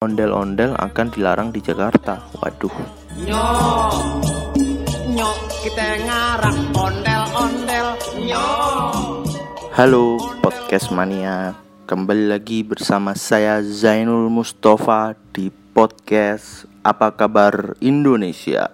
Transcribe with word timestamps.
ondel-ondel 0.00 0.80
akan 0.80 1.12
dilarang 1.12 1.52
di 1.52 1.60
Jakarta. 1.60 2.24
Waduh. 2.40 2.72
Nyok, 3.20 4.24
nyok 5.12 5.38
kita 5.60 5.88
ngarang 6.08 6.72
ondel-ondel. 6.72 8.00
Nyok. 8.24 9.28
Halo 9.76 10.16
podcast 10.40 10.88
mania. 10.88 11.52
Kembali 11.84 12.32
lagi 12.32 12.64
bersama 12.64 13.12
saya 13.12 13.60
Zainul 13.60 14.32
Mustafa 14.32 15.20
di 15.36 15.52
podcast 15.76 16.64
Apa 16.80 17.12
Kabar 17.12 17.76
Indonesia. 17.84 18.72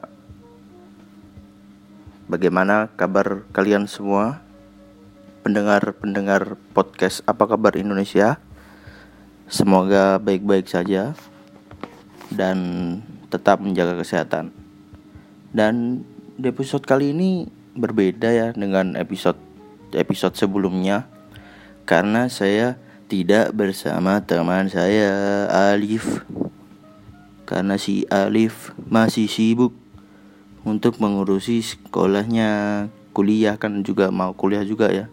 Bagaimana 2.30 2.86
kabar 2.94 3.42
kalian 3.50 3.90
semua? 3.90 4.46
Pendengar-pendengar 5.42 6.54
podcast 6.70 7.26
Apa 7.26 7.50
Kabar 7.50 7.74
Indonesia? 7.74 8.45
Semoga 9.46 10.18
baik-baik 10.18 10.66
saja 10.66 11.14
dan 12.34 12.58
tetap 13.30 13.62
menjaga 13.62 13.94
kesehatan. 14.02 14.50
Dan 15.54 16.02
di 16.34 16.50
episode 16.50 16.82
kali 16.82 17.14
ini 17.14 17.46
berbeda 17.78 18.26
ya 18.34 18.50
dengan 18.50 18.98
episode 18.98 19.38
episode 19.94 20.34
sebelumnya. 20.34 21.06
Karena 21.86 22.26
saya 22.26 22.74
tidak 23.06 23.54
bersama 23.54 24.18
teman 24.26 24.66
saya 24.66 25.46
Alif. 25.70 26.26
Karena 27.46 27.78
si 27.78 28.02
Alif 28.10 28.74
masih 28.82 29.30
sibuk 29.30 29.70
untuk 30.66 30.98
mengurusi 30.98 31.62
sekolahnya. 31.62 32.90
Kuliah 33.14 33.54
kan 33.62 33.86
juga 33.86 34.10
mau 34.10 34.34
kuliah 34.34 34.66
juga 34.66 34.90
ya. 34.90 35.06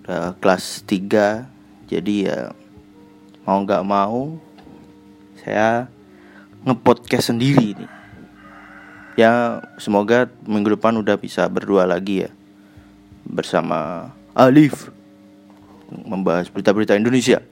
Udah 0.00 0.32
kelas 0.40 0.88
3 0.88 1.52
jadi 1.86 2.14
ya 2.24 2.38
mau 3.46 3.62
nggak 3.62 3.84
mau 3.86 4.36
saya 5.40 5.86
ngepodcast 6.66 7.30
sendiri 7.30 7.78
nih 7.78 7.90
ya 9.16 9.62
semoga 9.78 10.28
minggu 10.44 10.74
depan 10.76 10.98
udah 10.98 11.16
bisa 11.16 11.46
berdua 11.46 11.86
lagi 11.86 12.26
ya 12.26 12.30
bersama 13.24 14.10
Alif 14.36 14.92
membahas 15.90 16.50
berita-berita 16.50 16.98
Indonesia. 16.98 17.42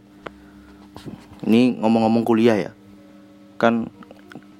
Ini 1.45 1.78
ngomong-ngomong 1.78 2.25
kuliah 2.27 2.56
ya. 2.58 2.73
Kan 3.61 3.91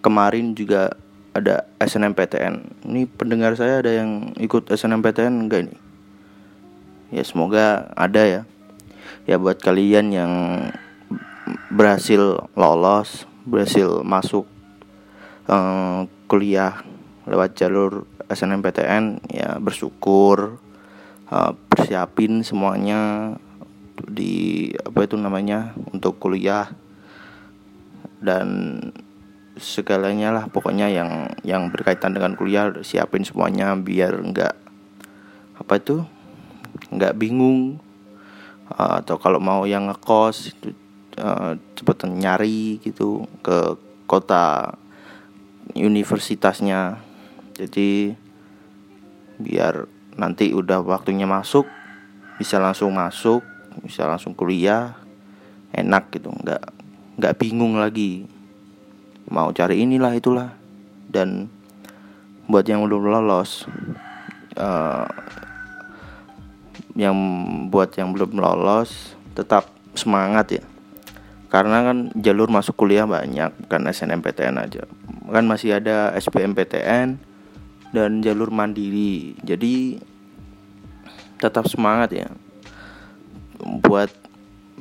kemarin 0.05 0.55
juga 0.55 0.95
ada 1.35 1.67
SNMPTN 1.83 2.87
ini 2.87 3.11
pendengar 3.11 3.59
saya 3.59 3.83
ada 3.83 3.91
yang 3.91 4.31
ikut 4.39 4.71
SNMPTN 4.71 5.35
enggak 5.35 5.67
ini? 5.67 5.77
Ya 7.11 7.23
semoga 7.27 7.91
ada 7.99 8.23
ya. 8.23 8.43
Ya 9.25 9.41
buat 9.41 9.59
kalian 9.59 10.13
yang 10.13 10.33
berhasil 11.75 12.47
lolos, 12.55 13.27
berhasil 13.43 14.07
masuk 14.07 14.47
um, 15.51 16.07
kuliah 16.31 16.87
lewat 17.27 17.59
jalur 17.59 18.07
SNMPTN 18.31 19.27
ya 19.27 19.59
bersyukur 19.59 20.63
uh, 21.35 21.53
persiapin 21.67 22.47
semuanya 22.47 23.35
di 24.07 24.71
apa 24.87 25.03
itu 25.03 25.19
namanya 25.19 25.75
untuk 25.91 26.23
kuliah. 26.23 26.71
Dan 28.25 28.81
segalanya 29.59 30.33
lah 30.33 30.45
pokoknya 30.49 30.89
yang 30.89 31.29
yang 31.43 31.69
berkaitan 31.75 32.15
dengan 32.15 32.39
kuliah 32.39 32.71
siapin 32.83 33.23
semuanya 33.23 33.77
biar 33.79 34.17
enggak 34.19 34.57
apa 35.55 35.79
itu 35.79 36.03
nggak 36.91 37.15
bingung 37.15 37.79
uh, 38.75 38.99
atau 39.05 39.21
kalau 39.21 39.39
mau 39.39 39.63
yang 39.63 39.87
ngekos 39.87 40.57
cepetan 41.79 42.19
nyari 42.19 42.83
gitu 42.83 43.27
ke 43.41 43.79
kota 44.07 44.75
universitasnya. 45.75 46.99
Jadi 47.55 48.15
biar 49.39 49.87
nanti 50.15 50.55
udah 50.55 50.83
waktunya 50.83 51.27
masuk 51.27 51.67
bisa 52.39 52.63
langsung 52.63 52.95
masuk 52.95 53.43
bisa 53.83 54.07
langsung 54.07 54.31
kuliah 54.39 54.95
enak 55.75 56.15
gitu 56.15 56.31
nggak 56.31 56.63
nggak 57.19 57.37
bingung 57.39 57.79
lagi. 57.79 58.27
Mau 59.31 59.51
cari 59.55 59.83
inilah 59.83 60.13
itulah. 60.15 60.51
Dan 61.09 61.47
buat 62.51 62.67
yang 62.67 62.83
belum 62.85 63.07
lolos 63.07 63.71
uh, 64.59 65.07
yang 66.99 67.15
buat 67.71 67.95
yang 67.95 68.11
belum 68.11 68.35
lolos 68.39 69.15
tetap 69.35 69.71
semangat 69.95 70.59
ya 70.59 70.65
karena 71.55 71.87
kan 71.87 72.11
jalur 72.19 72.51
masuk 72.51 72.75
kuliah 72.75 73.07
banyak 73.07 73.55
kan 73.71 73.87
SNMPTN 73.87 74.59
aja. 74.59 74.91
Kan 75.31 75.47
masih 75.47 75.79
ada 75.79 76.11
SBMPTN 76.19 77.15
dan 77.95 78.11
jalur 78.27 78.51
mandiri. 78.51 79.39
Jadi 79.39 80.03
tetap 81.39 81.71
semangat 81.71 82.11
ya 82.11 82.27
buat 83.87 84.11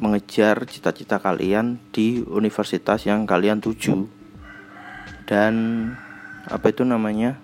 mengejar 0.01 0.65
cita-cita 0.65 1.21
kalian 1.21 1.77
di 1.93 2.25
universitas 2.25 3.05
yang 3.05 3.29
kalian 3.29 3.61
tuju. 3.61 4.09
Dan 5.29 5.53
apa 6.49 6.73
itu 6.73 6.81
namanya 6.81 7.37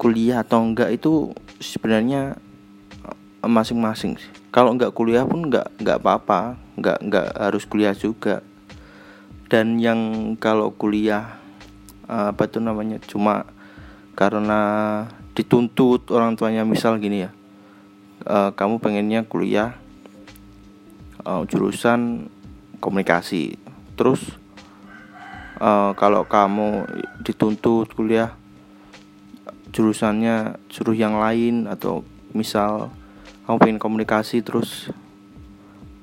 kuliah 0.00 0.40
atau 0.40 0.64
enggak 0.64 0.88
itu 0.88 1.36
sebenarnya 1.60 2.40
masing-masing 3.44 4.16
sih 4.16 4.45
kalau 4.56 4.72
nggak 4.72 4.96
kuliah 4.96 5.28
pun 5.28 5.52
nggak 5.52 5.84
nggak 5.84 6.00
apa-apa. 6.00 6.56
Nggak 6.80 6.98
nggak 7.04 7.28
harus 7.36 7.68
kuliah 7.68 7.92
juga. 7.92 8.40
Dan 9.52 9.76
yang 9.76 10.32
kalau 10.40 10.72
kuliah 10.72 11.36
apa 12.08 12.48
itu 12.48 12.56
namanya 12.56 12.96
cuma 13.04 13.44
karena 14.16 14.62
dituntut 15.36 16.08
orang 16.08 16.40
tuanya 16.40 16.64
misal 16.64 16.96
gini 16.96 17.28
ya. 17.28 17.30
Uh, 18.24 18.50
kamu 18.56 18.80
pengennya 18.80 19.28
kuliah 19.28 19.76
uh, 21.28 21.44
jurusan 21.44 22.32
komunikasi. 22.80 23.60
Terus 23.92 24.24
kalau 25.96 26.28
kamu 26.28 26.84
dituntut 27.24 27.92
kuliah 27.96 28.36
jurusannya 29.72 30.60
suruh 30.68 30.92
yang 30.92 31.16
lain 31.16 31.64
atau 31.64 32.04
misal 32.36 32.92
kamu 33.46 33.56
pengen 33.62 33.80
komunikasi 33.80 34.42
terus 34.42 34.90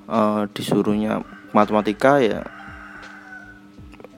uh, 0.08 0.48
disuruhnya 0.50 1.20
matematika 1.52 2.18
ya 2.18 2.42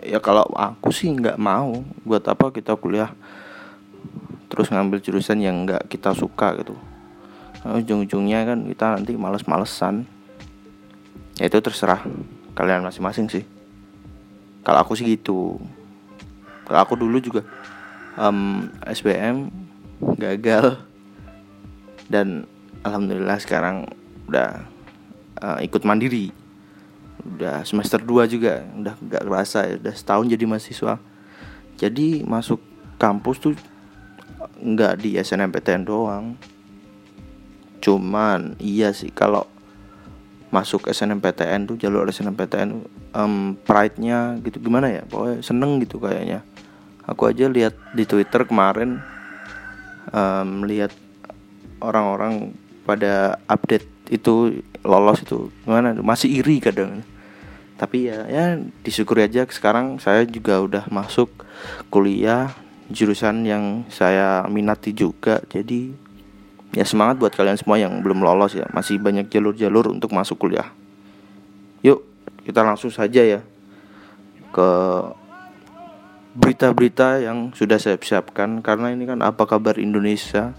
ya 0.06 0.22
kalau 0.22 0.46
aku 0.54 0.94
sih 0.94 1.10
nggak 1.10 1.36
mau. 1.36 1.82
Buat 2.06 2.30
apa 2.30 2.54
kita 2.54 2.78
kuliah 2.78 3.10
terus 4.46 4.70
ngambil 4.70 5.02
jurusan 5.02 5.42
yang 5.42 5.66
nggak 5.66 5.90
kita 5.90 6.14
suka 6.14 6.54
gitu. 6.62 6.78
Nah, 7.66 7.82
ujung-ujungnya 7.82 8.46
kan 8.46 8.58
kita 8.70 8.86
nanti 8.94 9.12
males-malesan. 9.18 10.06
Ya 11.36 11.50
itu 11.50 11.58
terserah 11.58 12.06
kalian 12.54 12.86
masing-masing 12.86 13.26
sih. 13.26 13.44
Kalau 14.62 14.78
aku 14.80 14.94
sih 14.94 15.04
gitu. 15.04 15.58
Kalau 16.66 16.78
aku 16.82 16.94
dulu 16.94 17.18
juga 17.18 17.42
um, 18.14 18.70
SBM 18.86 19.50
gagal. 20.14 20.78
Dan 22.06 22.46
alhamdulillah 22.82 23.38
sekarang 23.40 23.88
udah 24.28 24.66
uh, 25.40 25.58
ikut 25.62 25.82
mandiri. 25.86 26.32
Udah 27.26 27.66
semester 27.66 27.98
2 27.98 28.32
juga 28.32 28.62
udah 28.76 28.94
gak 29.02 29.24
kerasa 29.26 29.66
ya 29.66 29.74
udah 29.80 29.94
setahun 29.94 30.26
jadi 30.28 30.44
mahasiswa. 30.44 30.94
Jadi 31.76 32.24
masuk 32.24 32.60
kampus 32.96 33.36
tuh 33.40 33.54
nggak 34.60 35.00
di 35.00 35.20
SNMPTN 35.20 35.84
doang. 35.84 36.36
Cuman 37.84 38.56
iya 38.58 38.90
sih 38.96 39.12
kalau 39.12 39.44
masuk 40.48 40.88
SNMPTN 40.88 41.68
tuh 41.68 41.76
jalur 41.76 42.08
SNMPTN 42.08 42.70
um, 43.12 43.58
pride-nya 43.60 44.40
gitu 44.40 44.62
gimana 44.62 44.88
ya? 44.88 45.02
Pokoknya 45.04 45.44
seneng 45.44 45.82
gitu 45.84 46.00
kayaknya. 46.00 46.40
Aku 47.06 47.30
aja 47.30 47.46
lihat 47.46 47.76
di 47.94 48.02
Twitter 48.02 48.48
kemarin 48.48 48.98
um, 50.10 50.66
lihat 50.66 50.90
orang-orang 51.78 52.56
pada 52.86 53.42
update 53.50 53.84
itu 54.14 54.62
lolos 54.86 55.26
itu 55.26 55.50
gimana? 55.66 55.98
Masih 55.98 56.38
iri 56.38 56.62
kadang. 56.62 57.02
Tapi 57.76 58.08
ya 58.08 58.24
ya 58.30 58.56
disyukuri 58.86 59.26
aja. 59.26 59.44
Sekarang 59.50 59.98
saya 59.98 60.22
juga 60.24 60.62
udah 60.62 60.84
masuk 60.88 61.28
kuliah 61.90 62.54
jurusan 62.88 63.42
yang 63.42 63.82
saya 63.90 64.46
minati 64.46 64.94
juga. 64.94 65.42
Jadi 65.50 65.90
ya 66.72 66.86
semangat 66.86 67.18
buat 67.18 67.34
kalian 67.34 67.58
semua 67.58 67.76
yang 67.76 68.00
belum 68.00 68.22
lolos 68.22 68.54
ya. 68.54 68.64
Masih 68.70 69.02
banyak 69.02 69.28
jalur-jalur 69.28 69.90
untuk 69.90 70.14
masuk 70.14 70.38
kuliah. 70.38 70.70
Yuk 71.82 72.06
kita 72.46 72.62
langsung 72.62 72.94
saja 72.94 73.20
ya 73.26 73.40
ke 74.54 74.68
berita-berita 76.36 77.20
yang 77.20 77.50
sudah 77.52 77.76
saya 77.76 77.98
siapkan. 78.00 78.62
Karena 78.64 78.94
ini 78.94 79.04
kan 79.04 79.20
apa 79.20 79.44
kabar 79.44 79.76
Indonesia 79.76 80.54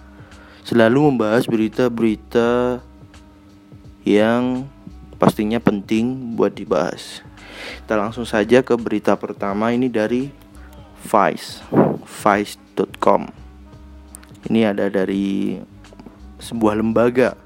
selalu 0.68 1.16
membahas 1.16 1.48
berita-berita 1.48 2.84
yang 4.04 4.68
pastinya 5.16 5.64
penting 5.64 6.36
buat 6.36 6.52
dibahas. 6.52 7.24
Kita 7.88 7.96
langsung 7.96 8.28
saja 8.28 8.60
ke 8.60 8.76
berita 8.76 9.16
pertama 9.16 9.72
ini 9.72 9.88
dari 9.88 10.28
Vice, 11.08 11.64
Vice.com. 12.04 13.32
Ini 14.52 14.76
ada 14.76 14.92
dari 14.92 15.56
sebuah 16.44 16.84
lembaga, 16.84 17.40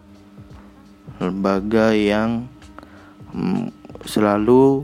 lembaga 1.22 1.94
yang 1.94 2.50
mm, 3.38 3.70
selalu 4.02 4.82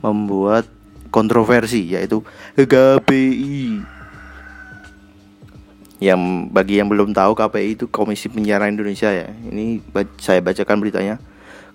membuat 0.00 0.64
kontroversi 1.12 1.92
yaitu 1.92 2.24
KPI. 2.56 3.95
Yang 5.96 6.52
bagi 6.52 6.76
yang 6.76 6.92
belum 6.92 7.16
tahu 7.16 7.32
KPI 7.32 7.80
itu 7.80 7.86
Komisi 7.88 8.28
Penyiaran 8.28 8.76
Indonesia 8.76 9.08
ya. 9.08 9.32
Ini 9.32 9.80
saya 10.20 10.44
bacakan 10.44 10.80
beritanya. 10.80 11.16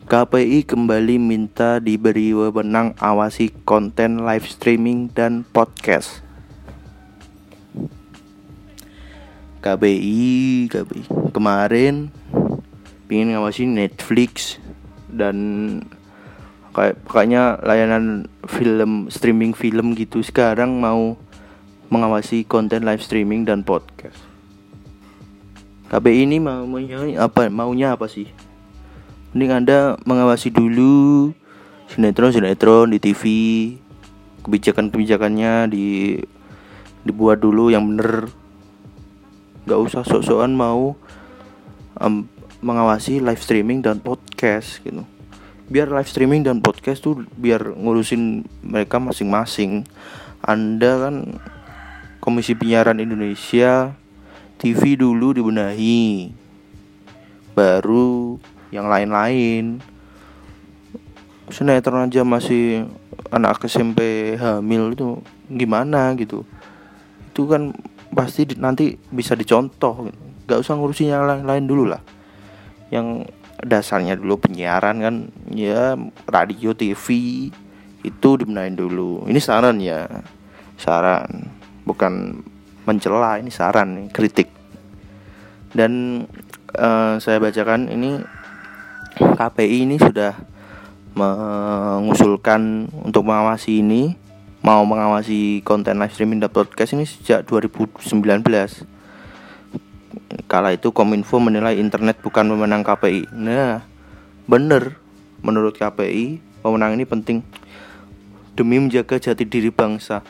KPI 0.06 0.66
kembali 0.66 1.22
minta 1.22 1.78
diberi 1.78 2.34
wewenang 2.34 2.98
awasi 2.98 3.54
konten 3.66 4.26
live 4.26 4.46
streaming 4.46 5.10
dan 5.14 5.46
podcast. 5.46 6.22
KPI, 9.62 10.68
KPI 10.74 11.32
kemarin 11.32 12.10
pingin 13.06 13.38
ngawasi 13.38 13.70
Netflix 13.70 14.58
dan 15.12 15.38
kayak 16.72 16.98
kayaknya 17.06 17.60
layanan 17.62 18.26
film 18.48 19.12
streaming 19.12 19.52
film 19.52 19.94
gitu 19.94 20.24
sekarang 20.24 20.80
mau 20.80 21.20
mengawasi 21.92 22.48
konten 22.48 22.88
live 22.88 23.04
streaming 23.04 23.44
dan 23.44 23.68
podcast. 23.68 24.16
KBI 25.92 26.24
ini 26.24 26.40
maunya 26.40 27.20
apa? 27.20 27.52
Maunya 27.52 28.00
apa 28.00 28.08
sih? 28.08 28.32
Mending 29.36 29.52
Anda 29.52 30.00
mengawasi 30.08 30.56
dulu 30.56 31.36
sinetron-sinetron 31.92 32.96
di 32.96 33.00
TV, 33.04 33.24
kebijakan-kebijakannya 34.48 35.68
di 35.68 36.16
dibuat 37.04 37.44
dulu 37.44 37.68
yang 37.68 37.84
bener. 37.84 38.32
Gak 39.68 39.80
usah 39.84 40.08
sok-sokan 40.08 40.56
mau 40.56 40.96
um, 42.00 42.24
mengawasi 42.64 43.20
live 43.20 43.44
streaming 43.44 43.84
dan 43.84 44.00
podcast 44.00 44.80
gitu 44.80 45.04
biar 45.72 45.88
live 45.88 46.12
streaming 46.12 46.44
dan 46.44 46.60
podcast 46.60 47.00
tuh 47.00 47.24
biar 47.40 47.64
ngurusin 47.80 48.44
mereka 48.60 49.00
masing-masing. 49.00 49.88
Anda 50.44 51.08
kan 51.08 51.40
Komisi 52.22 52.54
Penyiaran 52.54 53.02
Indonesia 53.02 53.98
TV 54.62 54.94
dulu 54.94 55.34
dibenahi. 55.34 56.30
Baru 57.58 58.38
yang 58.70 58.86
lain-lain. 58.86 59.82
Sinetron 61.50 62.08
aja 62.08 62.22
masih 62.22 62.86
anak 63.34 63.66
SMP 63.66 64.34
hamil 64.38 64.94
itu 64.94 65.18
gimana 65.50 66.14
gitu. 66.14 66.46
Itu 67.34 67.50
kan 67.50 67.74
pasti 68.14 68.46
nanti 68.54 69.02
bisa 69.10 69.34
dicontoh. 69.34 70.14
Gak 70.46 70.62
usah 70.62 70.78
ngurusin 70.78 71.10
yang 71.10 71.26
lain-lain 71.26 71.66
dulu 71.66 71.90
lah. 71.90 72.06
Yang 72.94 73.34
dasarnya 73.66 74.14
dulu 74.18 74.42
penyiaran 74.46 75.02
kan 75.02 75.16
ya 75.50 75.98
radio 76.30 76.78
TV 76.78 77.06
itu 78.02 78.30
dibenahin 78.34 78.74
dulu 78.74 79.30
ini 79.30 79.38
saran 79.38 79.78
ya 79.78 80.10
saran 80.82 81.61
bukan 81.88 82.44
mencela 82.86 83.38
ini 83.38 83.54
saran 83.54 83.98
nih 83.98 84.08
kritik 84.10 84.50
dan 85.72 86.26
uh, 86.76 87.18
saya 87.22 87.38
bacakan 87.38 87.88
ini 87.92 88.20
KPI 89.18 89.78
ini 89.86 89.96
sudah 90.02 90.34
mengusulkan 91.14 92.88
untuk 93.04 93.28
mengawasi 93.28 93.84
ini 93.84 94.16
mau 94.62 94.86
mengawasi 94.86 95.66
konten 95.66 95.98
live 95.98 96.14
streaming 96.14 96.40
dan 96.40 96.54
podcast 96.54 96.94
ini 96.94 97.04
sejak 97.04 97.44
2019 97.50 98.06
Kala 100.48 100.76
itu 100.76 100.92
Kominfo 100.92 101.40
menilai 101.40 101.80
internet 101.80 102.20
bukan 102.20 102.48
pemenang 102.52 102.84
KPI. 102.84 103.32
Nah, 103.36 103.84
bener. 104.48 105.00
Menurut 105.42 105.80
KPI, 105.80 106.44
pemenang 106.62 107.00
ini 107.00 107.08
penting 107.08 107.42
demi 108.54 108.78
menjaga 108.78 109.18
jati 109.18 109.48
diri 109.48 109.72
bangsa. 109.74 110.22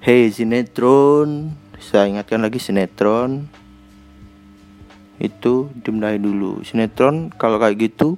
Hei 0.00 0.32
sinetron, 0.32 1.52
saya 1.76 2.08
ingatkan 2.08 2.40
lagi 2.40 2.56
sinetron. 2.56 3.52
Itu 5.20 5.68
dimulai 5.76 6.16
dulu. 6.16 6.64
Sinetron 6.64 7.28
kalau 7.36 7.60
kayak 7.60 7.76
gitu 7.76 8.16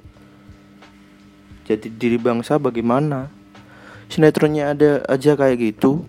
jati 1.67 1.91
diri 1.91 2.15
bangsa 2.15 2.55
bagaimana? 2.55 3.27
Sinetronnya 4.07 4.71
ada 4.71 5.03
aja 5.11 5.35
kayak 5.35 5.59
gitu, 5.59 6.07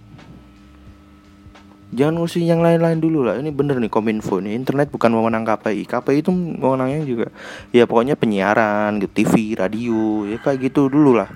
jangan 1.91 2.23
ngurusin 2.23 2.47
yang 2.47 2.63
lain-lain 2.63 3.03
dulu 3.03 3.27
lah. 3.27 3.35
Ini 3.43 3.51
bener 3.51 3.83
nih 3.83 3.91
kominfo 3.91 4.39
nih. 4.39 4.55
Internet 4.55 4.95
bukan 4.95 5.11
wewenang 5.11 5.43
KPI 5.43 5.91
KPI 5.91 6.23
itu 6.23 6.31
wewenangnya 6.63 7.03
juga 7.03 7.35
ya 7.75 7.83
pokoknya 7.91 8.15
penyiaran 8.15 9.03
gitu 9.03 9.27
TV 9.27 9.59
radio 9.59 10.23
ya 10.23 10.39
kayak 10.39 10.71
gitu 10.71 10.87
dulu 10.87 11.19
lah. 11.19 11.35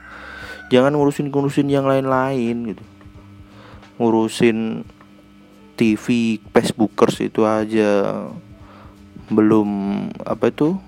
Jangan 0.71 0.95
ngurusin 0.95 1.27
ngurusin 1.35 1.67
yang 1.75 1.91
lain-lain 1.91 2.79
gitu 2.79 2.87
ngurusin 3.99 4.87
TV 5.79 6.39
Facebookers 6.55 7.23
itu 7.23 7.43
aja. 7.45 8.27
Belum 9.29 9.69
apa 10.25 10.51
itu? 10.51 10.79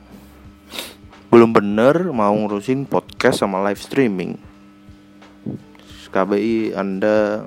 Belum 1.31 1.55
bener 1.55 2.11
mau 2.11 2.35
ngurusin 2.35 2.87
podcast 2.87 3.43
sama 3.43 3.63
live 3.63 3.79
streaming. 3.79 4.35
KBI 6.11 6.75
Anda 6.75 7.47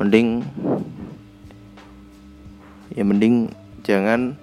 mending 0.00 0.40
ya 2.96 3.04
mending 3.04 3.52
jangan 3.84 4.40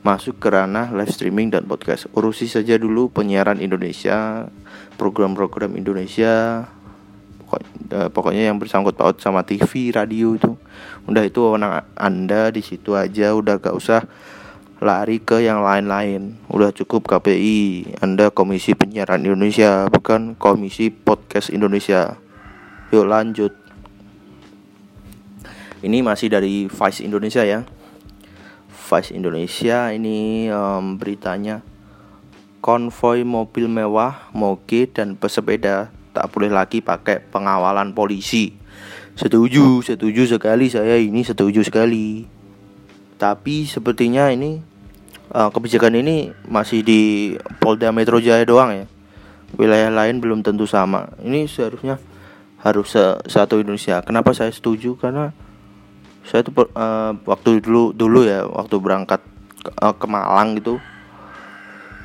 masuk 0.00 0.40
ke 0.40 0.48
ranah 0.48 0.96
live 0.96 1.12
streaming 1.12 1.52
dan 1.52 1.68
podcast. 1.68 2.08
Urusi 2.16 2.48
saja 2.48 2.80
dulu 2.80 3.12
penyiaran 3.12 3.60
Indonesia 3.60 4.48
program-program 4.96 5.76
Indonesia 5.76 6.64
eh, 7.90 8.08
pokoknya 8.10 8.50
yang 8.50 8.58
bersangkut 8.58 8.98
paut 8.98 9.16
sama 9.22 9.46
TV 9.46 9.94
radio 9.94 10.34
itu. 10.34 10.58
Udah 11.06 11.22
itu 11.22 11.38
wewenang 11.42 11.86
anda 11.94 12.50
di 12.50 12.60
situ 12.60 12.98
aja 12.98 13.32
udah 13.32 13.62
gak 13.62 13.74
usah 13.74 14.04
lari 14.82 15.22
ke 15.22 15.40
yang 15.40 15.64
lain-lain. 15.64 16.36
Udah 16.52 16.74
cukup 16.74 17.08
KPI 17.08 17.96
anda 18.04 18.28
Komisi 18.28 18.76
Penyiaran 18.76 19.24
Indonesia 19.24 19.88
bukan 19.88 20.36
Komisi 20.36 20.92
Podcast 20.92 21.48
Indonesia. 21.48 22.20
Yuk 22.92 23.08
lanjut. 23.08 23.52
Ini 25.80 26.02
masih 26.02 26.32
dari 26.32 26.66
Vice 26.66 27.00
Indonesia 27.04 27.46
ya. 27.46 27.62
Vice 28.86 29.10
Indonesia 29.14 29.90
ini 29.90 30.46
um, 30.50 30.94
beritanya 30.94 31.62
konvoi 32.62 33.22
mobil 33.22 33.70
mewah, 33.70 34.30
moge 34.34 34.90
dan 34.90 35.14
pesepeda 35.14 35.94
tak 36.16 36.32
boleh 36.32 36.48
lagi 36.48 36.80
pakai 36.80 37.20
pengawalan 37.20 37.92
polisi. 37.92 38.56
Setuju, 39.12 39.84
setuju 39.84 40.24
sekali 40.24 40.72
saya 40.72 40.96
ini 40.96 41.20
setuju 41.20 41.60
sekali. 41.60 42.24
Tapi 43.20 43.68
sepertinya 43.68 44.32
ini 44.32 44.56
uh, 45.36 45.52
kebijakan 45.52 46.00
ini 46.00 46.32
masih 46.48 46.80
di 46.80 47.32
Polda 47.60 47.92
Metro 47.92 48.16
Jaya 48.16 48.48
doang 48.48 48.72
ya. 48.72 48.86
Wilayah 49.60 49.92
lain 49.92 50.24
belum 50.24 50.40
tentu 50.40 50.64
sama. 50.64 51.12
Ini 51.20 51.44
seharusnya 51.44 52.00
harus 52.64 52.96
satu 53.28 53.60
Indonesia. 53.60 54.00
Kenapa 54.00 54.32
saya 54.32 54.52
setuju? 54.52 54.96
Karena 54.96 55.32
saya 56.26 56.42
tuh 56.42 56.66
uh, 56.74 57.12
waktu 57.22 57.62
dulu 57.62 57.94
dulu 57.94 58.26
ya 58.26 58.42
waktu 58.48 58.76
berangkat 58.82 59.22
ke, 59.62 59.70
uh, 59.78 59.94
ke 59.94 60.06
Malang 60.10 60.58
gitu 60.58 60.82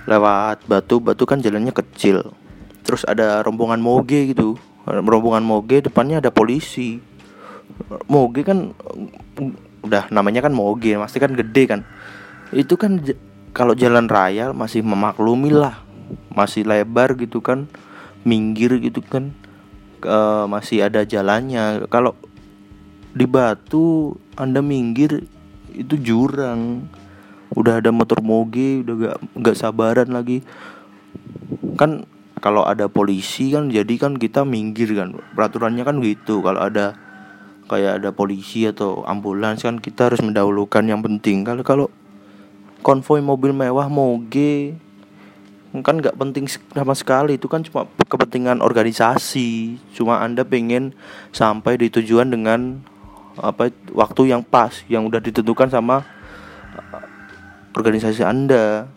lewat 0.05 0.61
Batu 0.69 1.01
Batu 1.01 1.25
kan 1.25 1.41
jalannya 1.41 1.73
kecil 1.73 2.29
terus 2.81 3.05
ada 3.05 3.41
rombongan 3.45 3.81
moge 3.81 4.33
gitu. 4.33 4.57
Rombongan 4.85 5.45
moge 5.45 5.85
depannya 5.85 6.19
ada 6.19 6.33
polisi. 6.33 6.97
Moge 8.09 8.41
kan 8.41 8.73
udah 9.81 10.09
namanya 10.13 10.45
kan 10.45 10.53
moge 10.53 10.97
pasti 10.97 11.17
kan 11.21 11.33
gede 11.33 11.63
kan. 11.69 11.81
Itu 12.51 12.75
kan 12.75 13.01
kalau 13.53 13.77
jalan 13.77 14.09
raya 14.09 14.51
masih 14.51 14.81
memaklumi 14.81 15.53
lah. 15.53 15.81
Masih 16.35 16.67
lebar 16.67 17.15
gitu 17.15 17.39
kan 17.39 17.69
minggir 18.27 18.77
gitu 18.81 19.01
kan. 19.05 19.31
Uh, 20.01 20.49
masih 20.49 20.81
ada 20.81 21.05
jalannya. 21.05 21.85
Kalau 21.87 22.17
di 23.13 23.29
Batu 23.29 24.17
Anda 24.33 24.65
minggir 24.65 25.23
itu 25.71 25.95
jurang. 26.01 26.89
Udah 27.51 27.83
ada 27.83 27.91
motor 27.91 28.23
moge 28.23 28.81
udah 28.81 28.95
gak 28.95 29.17
gak 29.39 29.57
sabaran 29.59 30.09
lagi. 30.09 30.41
Kan 31.75 32.07
kalau 32.41 32.65
ada 32.65 32.89
polisi 32.89 33.53
kan 33.53 33.69
jadi 33.69 33.93
kan 34.01 34.17
kita 34.17 34.41
minggir 34.41 34.89
kan. 34.97 35.13
Peraturannya 35.37 35.85
kan 35.85 36.01
gitu. 36.01 36.41
Kalau 36.41 36.57
ada 36.57 36.97
kayak 37.69 38.01
ada 38.01 38.09
polisi 38.09 38.65
atau 38.65 39.05
ambulans 39.05 39.61
kan 39.61 39.77
kita 39.77 40.09
harus 40.09 40.25
mendahulukan 40.25 40.81
yang 40.81 41.05
penting. 41.05 41.45
Kalau 41.45 41.61
kalau 41.61 41.87
konvoi 42.81 43.21
mobil 43.21 43.53
mewah 43.53 43.85
moge 43.87 44.73
kan 45.85 46.01
nggak 46.01 46.17
penting 46.17 46.49
sama 46.49 46.97
sekali. 46.97 47.37
Itu 47.37 47.45
kan 47.45 47.61
cuma 47.61 47.85
kepentingan 48.09 48.65
organisasi. 48.65 49.77
Cuma 49.93 50.25
anda 50.25 50.41
pengen 50.41 50.97
sampai 51.29 51.77
di 51.77 51.93
tujuan 51.93 52.33
dengan 52.33 52.81
apa 53.37 53.69
waktu 53.93 54.33
yang 54.33 54.41
pas 54.41 54.81
yang 54.89 55.07
udah 55.07 55.21
ditentukan 55.23 55.71
sama 55.71 56.03
uh, 56.75 57.05
organisasi 57.77 58.25
anda 58.27 58.91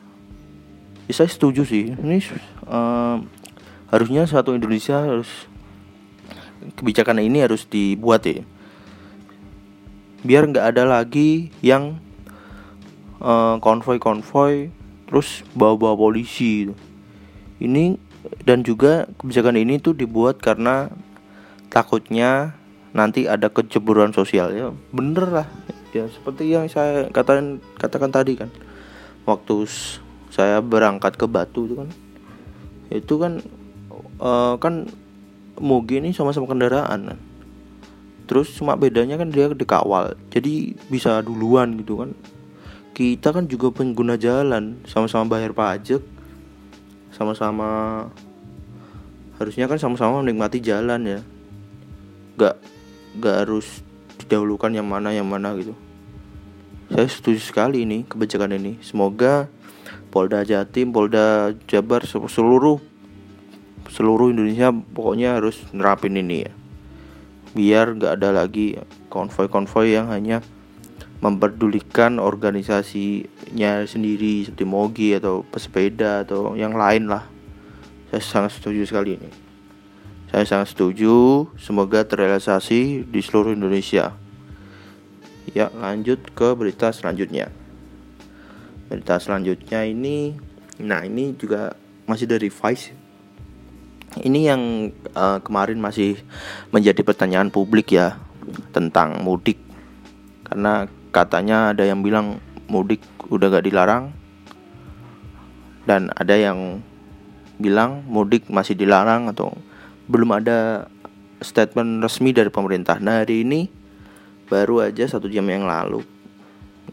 ya, 1.08 1.12
saya 1.12 1.30
setuju 1.30 1.64
sih. 1.66 1.92
Ini 1.92 2.18
uh, 2.68 3.20
harusnya 3.92 4.26
satu 4.26 4.56
Indonesia 4.56 5.00
harus 5.00 5.28
kebijakan 6.80 7.20
ini 7.20 7.44
harus 7.44 7.68
dibuat 7.68 8.24
ya. 8.24 8.40
Biar 10.24 10.48
nggak 10.48 10.72
ada 10.72 10.88
lagi 10.88 11.52
yang 11.60 12.00
konvoy-konvoy 13.60 14.68
terus 15.08 15.40
bawa-bawa 15.56 15.96
polisi. 15.96 16.68
Ini 17.56 17.96
dan 18.44 18.60
juga 18.64 19.08
kebijakan 19.16 19.56
ini 19.56 19.80
tuh 19.80 19.96
dibuat 19.96 20.40
karena 20.40 20.92
takutnya 21.72 22.56
nanti 22.92 23.24
ada 23.24 23.48
kecemburuan 23.48 24.12
sosial. 24.12 24.52
Ya 24.52 24.68
bener 24.92 25.28
lah. 25.28 25.48
Ya 25.96 26.04
seperti 26.12 26.52
yang 26.52 26.68
saya 26.68 27.08
katakan 27.08 27.64
katakan 27.80 28.12
tadi 28.12 28.36
kan. 28.36 28.52
Waktu 29.24 29.64
saya 30.34 30.58
berangkat 30.58 31.14
ke 31.14 31.30
Batu 31.30 31.70
itu 31.70 31.74
kan. 31.78 31.88
Itu 32.90 33.14
kan 33.22 33.32
uh, 34.18 34.58
kan 34.58 34.90
Mugi 35.54 36.02
ini 36.02 36.10
sama-sama 36.10 36.50
kendaraan 36.50 37.14
kan. 37.14 37.18
Terus 38.26 38.50
cuma 38.58 38.74
bedanya 38.74 39.14
kan 39.14 39.30
dia 39.30 39.46
dikawal 39.46 40.18
jadi 40.34 40.74
bisa 40.90 41.22
duluan 41.22 41.78
gitu 41.78 42.02
kan. 42.02 42.10
Kita 42.90 43.30
kan 43.30 43.46
juga 43.46 43.70
pengguna 43.70 44.18
jalan 44.18 44.82
sama-sama 44.82 45.38
bayar 45.38 45.54
pajak 45.54 46.02
sama-sama 47.14 48.02
harusnya 49.38 49.70
kan 49.70 49.78
sama-sama 49.78 50.18
menikmati 50.26 50.58
jalan 50.58 51.06
ya. 51.06 51.20
Gak 52.34 52.58
gak 53.22 53.46
harus 53.46 53.86
didahulukan 54.18 54.74
yang 54.74 54.90
mana 54.90 55.14
yang 55.14 55.30
mana 55.30 55.54
gitu. 55.54 55.78
Saya 56.90 57.06
setuju 57.06 57.38
sekali 57.38 57.86
ini 57.86 58.02
kebijakan 58.02 58.58
ini. 58.58 58.82
Semoga 58.82 59.46
Polda 60.14 60.46
Jatim 60.46 60.94
Polda 60.94 61.50
Jabar 61.66 62.06
seluruh 62.06 62.78
seluruh 63.90 64.30
Indonesia 64.30 64.70
pokoknya 64.70 65.42
harus 65.42 65.58
nerapin 65.74 66.14
ini 66.14 66.46
ya. 66.46 66.52
Biar 67.50 67.98
nggak 67.98 68.22
ada 68.22 68.30
lagi 68.30 68.78
konvoy-konvoy 69.10 69.98
yang 69.98 70.14
hanya 70.14 70.38
memperdulikan 71.18 72.22
organisasinya 72.22 73.82
sendiri 73.90 74.46
seperti 74.46 74.62
Mogi 74.62 75.10
atau 75.18 75.42
pesepeda 75.42 76.22
atau 76.22 76.54
yang 76.54 76.78
lain 76.78 77.10
lah. 77.10 77.26
Saya 78.14 78.22
sangat 78.22 78.62
setuju 78.62 78.86
sekali 78.86 79.18
ini. 79.18 79.30
Saya 80.30 80.46
sangat 80.46 80.78
setuju. 80.78 81.50
Semoga 81.58 82.06
terrealisasi 82.06 83.02
di 83.02 83.18
seluruh 83.18 83.50
Indonesia. 83.50 84.14
Ya 85.50 85.74
lanjut 85.74 86.22
ke 86.38 86.54
berita 86.54 86.94
selanjutnya 86.94 87.63
berita 88.88 89.16
selanjutnya 89.18 89.84
ini 89.88 90.36
nah 90.78 91.06
ini 91.06 91.32
juga 91.38 91.78
masih 92.04 92.28
dari 92.28 92.48
Vice. 92.52 92.92
Ini 94.14 94.40
yang 94.54 94.92
uh, 95.16 95.42
kemarin 95.42 95.82
masih 95.82 96.20
menjadi 96.70 97.02
pertanyaan 97.02 97.50
publik 97.50 97.90
ya 97.90 98.20
tentang 98.70 99.24
mudik. 99.26 99.58
Karena 100.46 100.86
katanya 101.10 101.74
ada 101.74 101.82
yang 101.82 102.04
bilang 102.04 102.38
mudik 102.70 103.02
udah 103.26 103.58
gak 103.58 103.66
dilarang. 103.66 104.14
Dan 105.84 106.14
ada 106.14 106.36
yang 106.38 106.80
bilang 107.58 108.06
mudik 108.06 108.46
masih 108.48 108.78
dilarang 108.78 109.28
atau 109.34 109.52
belum 110.06 110.30
ada 110.38 110.86
statement 111.42 112.04
resmi 112.04 112.30
dari 112.30 112.48
pemerintah. 112.54 113.02
Nah 113.02 113.24
hari 113.24 113.42
ini 113.42 113.66
baru 114.46 114.86
aja 114.86 115.10
satu 115.10 115.26
jam 115.26 115.44
yang 115.50 115.66
lalu. 115.66 116.06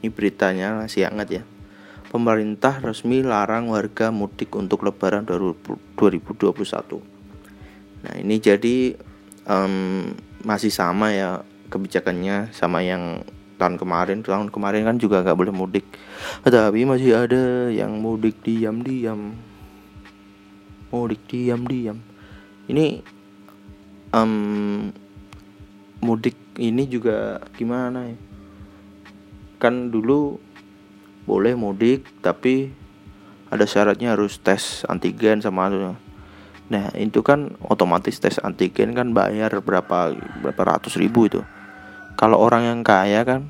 Ini 0.02 0.10
beritanya 0.10 0.82
masih 0.82 1.06
hangat 1.06 1.30
ya 1.30 1.44
pemerintah 2.12 2.84
resmi 2.84 3.24
larang 3.24 3.72
warga 3.72 4.12
mudik 4.12 4.52
untuk 4.60 4.84
lebaran 4.84 5.24
2021. 5.24 7.00
Nah, 8.04 8.14
ini 8.20 8.36
jadi 8.36 9.00
um, 9.48 10.12
masih 10.44 10.76
sama 10.76 11.16
ya 11.16 11.48
kebijakannya 11.72 12.52
sama 12.52 12.84
yang 12.84 13.24
tahun 13.56 13.80
kemarin. 13.80 14.28
Tahun 14.28 14.52
kemarin 14.52 14.84
kan 14.84 15.00
juga 15.00 15.24
nggak 15.24 15.40
boleh 15.40 15.56
mudik. 15.56 15.88
Tapi 16.44 16.84
masih 16.84 17.16
ada 17.16 17.72
yang 17.72 17.96
mudik 18.04 18.44
diam-diam. 18.44 19.32
Mudik 20.92 21.24
diam-diam. 21.32 21.96
Ini 22.68 23.00
um, 24.12 24.92
mudik 26.04 26.36
ini 26.60 26.84
juga 26.92 27.40
gimana 27.56 28.12
ya? 28.12 28.18
Kan 29.64 29.94
dulu 29.94 30.51
boleh 31.32 31.56
mudik 31.56 32.04
tapi 32.20 32.76
ada 33.48 33.64
syaratnya 33.64 34.12
harus 34.12 34.36
tes 34.44 34.84
antigen 34.92 35.40
sama 35.40 35.96
nah 36.68 36.92
itu 37.00 37.24
kan 37.24 37.56
otomatis 37.64 38.20
tes 38.20 38.36
antigen 38.44 38.92
kan 38.92 39.16
bayar 39.16 39.64
berapa 39.64 40.12
berapa 40.16 40.62
ratus 40.76 41.00
ribu 41.00 41.28
itu. 41.28 41.44
Kalau 42.20 42.40
orang 42.40 42.64
yang 42.68 42.80
kaya 42.84 43.24
kan 43.28 43.48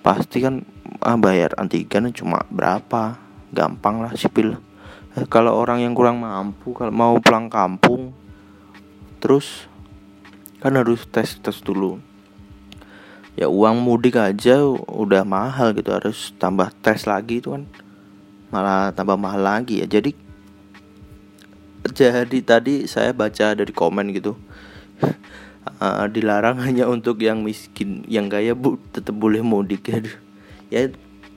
pasti 0.00 0.40
kan 0.40 0.64
ah, 1.04 1.16
bayar 1.16 1.56
antigen 1.60 2.12
cuma 2.16 2.44
berapa? 2.48 3.20
Gampang 3.52 4.00
lah 4.00 4.16
sipil. 4.16 4.56
Eh, 5.20 5.28
kalau 5.28 5.52
orang 5.56 5.84
yang 5.84 5.92
kurang 5.92 6.20
mampu 6.24 6.72
kalau 6.72 6.92
mau 6.92 7.14
pulang 7.20 7.52
kampung 7.52 8.16
terus 9.20 9.68
kan 10.64 10.76
harus 10.80 11.04
tes 11.12 11.36
tes 11.44 11.60
dulu 11.60 12.00
ya 13.40 13.48
uang 13.48 13.80
mudik 13.80 14.20
aja 14.20 14.60
udah 14.84 15.24
mahal 15.24 15.72
gitu 15.72 15.96
harus 15.96 16.36
tambah 16.36 16.68
tes 16.84 17.08
lagi 17.08 17.40
itu 17.40 17.56
kan. 17.56 17.64
Malah 18.52 18.92
tambah 18.92 19.16
mahal 19.16 19.40
lagi 19.40 19.80
ya. 19.80 19.88
Jadi 19.88 20.12
jadi 21.96 22.38
tadi 22.44 22.84
saya 22.84 23.16
baca 23.16 23.56
dari 23.56 23.72
komen 23.72 24.12
gitu. 24.12 24.36
Uh, 25.80 26.04
dilarang 26.14 26.60
hanya 26.68 26.84
untuk 26.84 27.16
yang 27.24 27.40
miskin 27.40 28.04
yang 28.04 28.28
kaya 28.28 28.52
bu. 28.52 28.76
Tetap 28.92 29.16
boleh 29.16 29.40
mudik. 29.40 29.88
Ya 30.70 30.86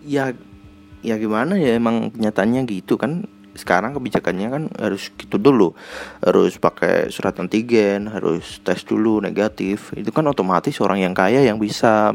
ya 0.05 0.29
ya 0.29 0.37
ya 1.01 1.15
gimana 1.17 1.57
ya? 1.57 1.73
Emang 1.81 2.13
kenyataannya 2.13 2.69
gitu 2.69 3.01
kan 3.01 3.25
sekarang 3.53 3.93
kebijakannya 3.93 4.47
kan 4.49 4.63
harus 4.81 5.13
gitu 5.13 5.37
dulu. 5.37 5.77
Harus 6.25 6.57
pakai 6.57 7.13
surat 7.13 7.37
antigen 7.37 8.09
harus 8.09 8.59
tes 8.65 8.81
dulu 8.81 9.21
negatif. 9.21 9.93
Itu 9.93 10.09
kan 10.09 10.25
otomatis 10.25 10.77
orang 10.81 11.05
yang 11.05 11.13
kaya 11.13 11.45
yang 11.45 11.61
bisa 11.61 12.13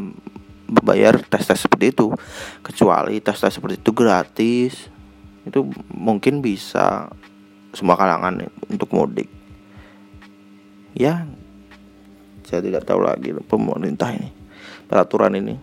bayar 0.68 1.22
tes 1.22 1.46
tes 1.46 1.58
seperti 1.58 1.94
itu. 1.94 2.10
Kecuali 2.62 3.22
tes 3.22 3.38
tes 3.38 3.54
seperti 3.54 3.78
itu 3.78 3.90
gratis 3.94 4.90
itu 5.46 5.64
mungkin 5.94 6.44
bisa 6.44 7.08
semua 7.72 7.94
kalangan 7.94 8.50
untuk 8.66 8.90
mudik. 8.90 9.30
Ya 10.98 11.24
saya 12.48 12.64
tidak 12.64 12.88
tahu 12.88 13.04
lagi 13.04 13.36
pemerintah 13.46 14.08
ini 14.10 14.32
peraturan 14.88 15.36
ini. 15.36 15.56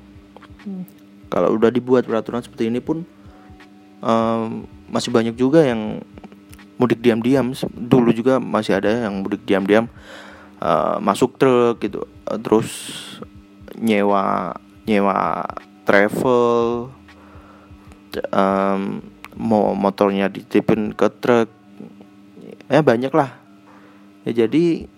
Hmm. 0.66 0.82
kalau 1.30 1.54
udah 1.54 1.70
dibuat 1.70 2.10
peraturan 2.10 2.42
seperti 2.42 2.74
ini 2.74 2.82
pun 2.82 3.06
um, 4.02 4.66
masih 4.90 5.12
banyak 5.12 5.36
juga 5.36 5.64
yang 5.64 6.02
mudik 6.76 7.00
diam-diam. 7.00 7.56
Dulu 7.72 8.12
juga 8.12 8.40
masih 8.40 8.80
ada 8.80 9.08
yang 9.08 9.24
mudik 9.24 9.44
diam-diam 9.48 9.88
uh, 10.60 10.98
masuk 11.02 11.36
truk 11.40 11.82
gitu. 11.84 12.08
Uh, 12.28 12.40
terus 12.40 12.70
nyewa 13.76 14.56
nyewa 14.88 15.46
travel 15.84 16.90
um, 18.32 18.82
mau 19.36 19.76
motornya 19.76 20.32
ditipin 20.32 20.96
ke 20.96 21.08
truk. 21.20 21.50
Ya 22.72 22.82
banyak 22.82 23.14
lah. 23.14 23.38
Ya 24.26 24.46
jadi 24.46 24.90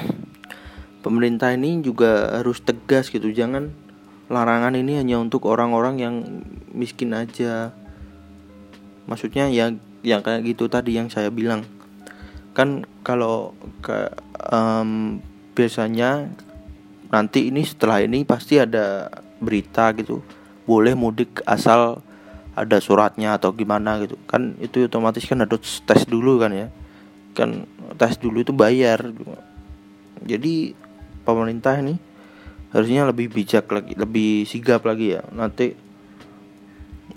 pemerintah 1.04 1.56
ini 1.56 1.82
juga 1.82 2.40
harus 2.40 2.62
tegas 2.62 3.10
gitu. 3.10 3.32
Jangan 3.34 3.83
larangan 4.32 4.76
ini 4.78 5.00
hanya 5.00 5.20
untuk 5.20 5.48
orang-orang 5.50 5.96
yang 6.00 6.16
miskin 6.72 7.12
aja. 7.12 7.76
Maksudnya 9.10 9.52
ya 9.52 9.76
yang 10.04 10.22
kayak 10.24 10.44
gitu 10.48 10.68
tadi 10.72 10.96
yang 10.96 11.12
saya 11.12 11.28
bilang. 11.28 11.68
Kan 12.54 12.86
kalau 13.02 13.58
ke 13.82 14.14
um, 14.54 15.20
biasanya 15.58 16.30
nanti 17.10 17.50
ini 17.50 17.66
setelah 17.66 18.00
ini 18.06 18.24
pasti 18.24 18.62
ada 18.62 19.10
berita 19.42 19.92
gitu. 19.98 20.24
Boleh 20.64 20.96
mudik 20.96 21.44
asal 21.44 22.00
ada 22.54 22.78
suratnya 22.78 23.36
atau 23.36 23.52
gimana 23.52 24.00
gitu. 24.06 24.16
Kan 24.30 24.56
itu 24.62 24.86
otomatis 24.86 25.26
kan 25.26 25.42
harus 25.42 25.82
tes 25.84 26.06
dulu 26.06 26.40
kan 26.40 26.54
ya. 26.54 26.68
Kan 27.34 27.66
tes 27.98 28.16
dulu 28.22 28.46
itu 28.46 28.54
bayar. 28.54 29.12
Jadi 30.24 30.78
pemerintah 31.28 31.76
ini 31.82 32.13
harusnya 32.74 33.06
lebih 33.06 33.30
bijak 33.30 33.70
lagi 33.70 33.94
lebih 33.94 34.50
sigap 34.50 34.82
lagi 34.84 35.16
ya. 35.16 35.22
Nanti 35.30 35.78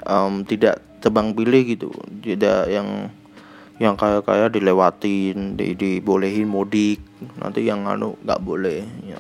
um, 0.05 0.45
tidak 0.45 0.85
tebang 1.01 1.33
pilih 1.33 1.65
gitu. 1.65 1.89
Tidak 2.21 2.69
yang 2.69 3.09
yang 3.81 3.97
kaya 3.97 4.21
kaya 4.21 4.53
dilewatin 4.53 5.57
di, 5.57 5.73
dibolehin 5.73 6.45
mudik. 6.45 7.01
Nanti 7.41 7.65
yang 7.65 7.89
anu 7.89 8.21
nggak 8.21 8.41
boleh 8.45 8.85
ya. 9.09 9.19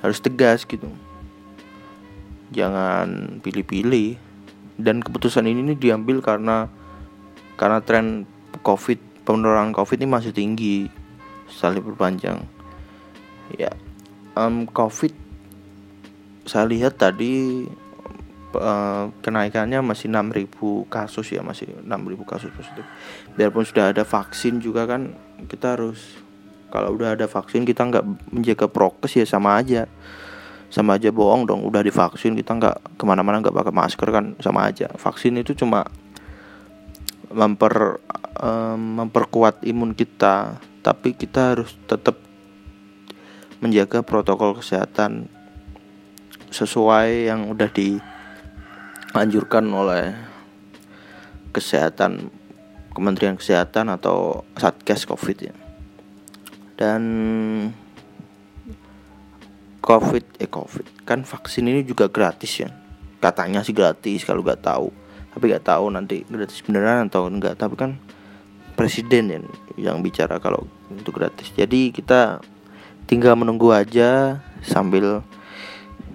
harus 0.00 0.22
tegas 0.22 0.62
gitu. 0.64 0.86
Jangan 2.54 3.42
pilih-pilih. 3.42 4.16
Dan 4.80 5.04
keputusan 5.04 5.44
ini, 5.44 5.60
ini 5.60 5.74
diambil 5.76 6.24
karena 6.24 6.64
karena 7.60 7.84
tren 7.84 8.24
covid 8.64 8.96
penularan 9.28 9.76
covid 9.76 10.00
ini 10.00 10.08
masih 10.08 10.32
tinggi 10.32 10.88
setelah 11.52 11.84
perpanjang. 11.84 12.40
Ya 13.60 13.74
um, 14.36 14.66
covid 14.70 15.14
saya 16.50 16.66
lihat 16.66 16.98
tadi 16.98 17.62
uh, 18.58 19.12
kenaikannya 19.22 19.78
masih 19.84 20.10
6000 20.10 20.50
kasus 20.90 21.26
ya 21.30 21.44
masih 21.44 21.70
6000 21.86 22.26
kasus 22.26 22.50
positif. 22.50 22.82
Biarpun 23.38 23.62
sudah 23.62 23.94
ada 23.94 24.02
vaksin 24.02 24.58
juga 24.58 24.88
kan 24.88 25.14
kita 25.46 25.78
harus 25.78 26.18
kalau 26.70 26.94
udah 26.94 27.18
ada 27.18 27.26
vaksin 27.26 27.66
kita 27.66 27.86
nggak 27.86 28.04
menjaga 28.34 28.66
prokes 28.66 29.14
ya 29.14 29.26
sama 29.26 29.58
aja. 29.60 29.86
Sama 30.70 30.98
aja 30.98 31.10
bohong 31.10 31.50
dong 31.50 31.66
udah 31.66 31.82
divaksin 31.82 32.38
kita 32.38 32.54
nggak 32.54 32.94
ke 32.94 33.04
mana-mana 33.06 33.42
nggak 33.42 33.54
pakai 33.54 33.74
masker 33.74 34.08
kan 34.10 34.24
sama 34.38 34.70
aja. 34.70 34.86
Vaksin 34.94 35.38
itu 35.38 35.54
cuma 35.58 35.82
memper 37.30 38.02
um, 38.38 39.02
memperkuat 39.02 39.62
imun 39.66 39.94
kita 39.94 40.58
tapi 40.82 41.14
kita 41.14 41.54
harus 41.54 41.74
tetap 41.86 42.29
menjaga 43.60 44.00
protokol 44.00 44.56
kesehatan 44.56 45.28
sesuai 46.50 47.30
yang 47.30 47.46
udah 47.52 47.70
dianjurkan 47.70 49.64
oleh 49.70 50.16
kesehatan 51.54 52.32
Kementerian 52.90 53.38
Kesehatan 53.38 53.86
atau 53.86 54.42
Satgas 54.58 55.06
Covid 55.06 55.38
ya. 55.46 55.54
Dan 56.74 57.02
Covid 59.80 60.24
eh 60.42 60.50
Covid 60.50 61.06
kan 61.06 61.22
vaksin 61.22 61.70
ini 61.70 61.86
juga 61.86 62.10
gratis 62.10 62.66
ya. 62.66 62.68
Katanya 63.22 63.62
sih 63.62 63.76
gratis 63.76 64.26
kalau 64.26 64.42
nggak 64.42 64.66
tahu. 64.66 64.90
Tapi 65.30 65.44
nggak 65.54 65.64
tahu 65.70 65.86
nanti 65.94 66.26
gratis 66.26 66.66
beneran 66.66 67.06
atau 67.06 67.30
enggak. 67.30 67.54
Tapi 67.54 67.78
kan 67.78 67.94
presiden 68.74 69.30
ya 69.30 69.38
yang 69.78 70.02
bicara 70.02 70.42
kalau 70.42 70.66
itu 70.90 71.14
gratis. 71.14 71.54
Jadi 71.54 71.94
kita 71.94 72.42
tinggal 73.10 73.34
menunggu 73.34 73.74
aja 73.74 74.38
sambil 74.62 75.26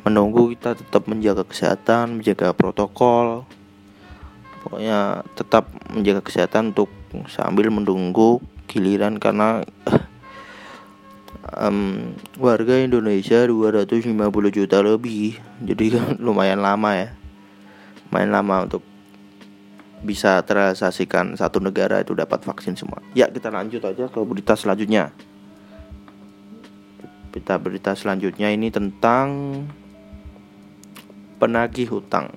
menunggu 0.07 0.55
kita 0.55 0.79
tetap 0.79 1.11
menjaga 1.11 1.43
kesehatan, 1.43 2.23
menjaga 2.23 2.55
protokol. 2.55 3.43
Pokoknya 4.63 5.27
tetap 5.35 5.67
menjaga 5.91 6.23
kesehatan 6.23 6.71
untuk 6.71 6.87
sambil 7.27 7.67
menunggu 7.67 8.39
giliran 8.71 9.19
karena 9.19 9.67
um, 11.51 12.15
warga 12.39 12.79
Indonesia 12.79 13.43
250 13.43 14.15
juta 14.55 14.79
lebih. 14.79 15.35
Jadi 15.67 15.85
kan 15.91 16.15
lumayan 16.25 16.63
lama 16.63 16.95
ya. 16.95 17.09
Lumayan 18.07 18.31
lama 18.31 18.55
untuk 18.71 18.87
bisa 19.99 20.39
terrealisasikan 20.47 21.35
satu 21.35 21.59
negara 21.59 21.99
itu 21.99 22.15
dapat 22.15 22.39
vaksin 22.39 22.79
semua. 22.79 23.03
Ya, 23.11 23.27
kita 23.27 23.51
lanjut 23.51 23.83
aja 23.83 24.07
ke 24.07 24.19
berita 24.23 24.55
selanjutnya. 24.55 25.34
Berita 27.35 27.59
berita 27.59 27.91
selanjutnya 27.91 28.47
ini 28.47 28.71
tentang 28.71 29.59
penagih 31.35 31.91
hutang. 31.91 32.31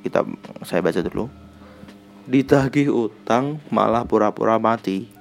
Kita 0.00 0.24
saya 0.64 0.80
baca 0.80 0.96
dulu. 1.04 1.28
Ditagih 2.24 2.88
utang 2.88 3.60
malah 3.68 4.08
pura-pura 4.08 4.56
mati. 4.56 5.12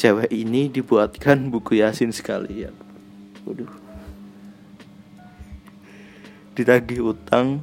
Cewek 0.00 0.32
ini 0.32 0.72
dibuatkan 0.72 1.52
buku 1.52 1.84
Yasin 1.84 2.08
sekalian. 2.08 2.72
Waduh. 3.44 3.68
Ditagih 6.56 7.12
utang 7.12 7.60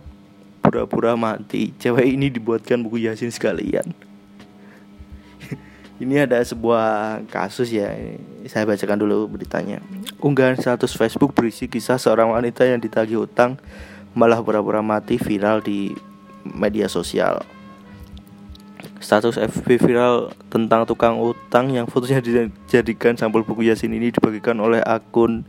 pura-pura 0.61 1.17
mati. 1.17 1.73
Cewek 1.81 2.13
ini 2.13 2.29
dibuatkan 2.29 2.85
buku 2.85 3.09
Yasin 3.09 3.33
sekalian. 3.33 3.89
Ini 6.03 6.19
ada 6.19 6.43
sebuah 6.43 7.23
kasus 7.31 7.71
ya. 7.71 7.95
Saya 8.51 8.67
bacakan 8.67 8.99
dulu 8.99 9.31
beritanya. 9.31 9.79
Unggahan 10.19 10.59
status 10.59 10.91
Facebook 10.93 11.31
berisi 11.31 11.71
kisah 11.71 11.95
seorang 11.95 12.35
wanita 12.35 12.67
yang 12.67 12.83
ditagih 12.83 13.23
utang 13.23 13.55
malah 14.11 14.43
pura-pura 14.43 14.83
mati 14.83 15.15
viral 15.15 15.63
di 15.63 15.95
media 16.43 16.91
sosial. 16.91 17.41
Status 18.99 19.39
FB 19.39 19.79
viral 19.79 20.35
tentang 20.51 20.83
tukang 20.83 21.19
utang 21.19 21.71
yang 21.71 21.87
fotonya 21.87 22.19
dijadikan 22.19 23.15
sampul 23.15 23.47
buku 23.47 23.67
Yasin 23.67 23.95
ini 23.95 24.11
dibagikan 24.11 24.59
oleh 24.59 24.83
akun 24.83 25.47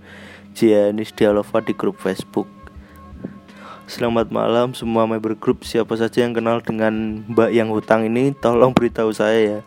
Jianis 0.54 1.10
Dialova 1.14 1.58
di 1.62 1.74
grup 1.74 1.98
Facebook. 1.98 2.46
Selamat 3.84 4.32
malam 4.32 4.72
semua 4.72 5.04
member 5.04 5.36
grup 5.36 5.60
Siapa 5.60 5.92
saja 6.00 6.24
yang 6.24 6.32
kenal 6.32 6.64
dengan 6.64 7.20
mbak 7.28 7.52
yang 7.52 7.68
hutang 7.68 8.08
ini 8.08 8.32
Tolong 8.32 8.72
beritahu 8.72 9.12
saya 9.12 9.36
ya 9.44 9.58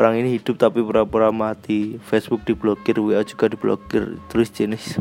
Orang 0.00 0.16
ini 0.16 0.40
hidup 0.40 0.56
tapi 0.56 0.80
pura-pura 0.80 1.28
mati. 1.28 2.00
Facebook 2.00 2.40
diblokir, 2.48 2.96
WA 2.96 3.20
juga 3.20 3.52
diblokir. 3.52 4.16
Terus 4.32 4.48
jenis. 4.48 4.96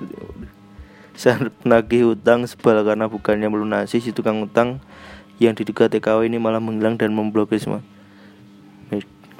Saat 1.16 1.56
penagih 1.64 2.20
utang 2.20 2.44
sebal 2.44 2.84
karena 2.84 3.08
bukannya 3.08 3.48
melunasi 3.48 4.04
si 4.04 4.12
tukang 4.12 4.44
utang 4.44 4.84
yang 5.40 5.56
diduga 5.56 5.88
TKW 5.88 6.28
ini 6.28 6.36
malah 6.36 6.60
menghilang 6.60 7.00
dan 7.00 7.16
memblokir 7.16 7.64
semua. 7.64 7.80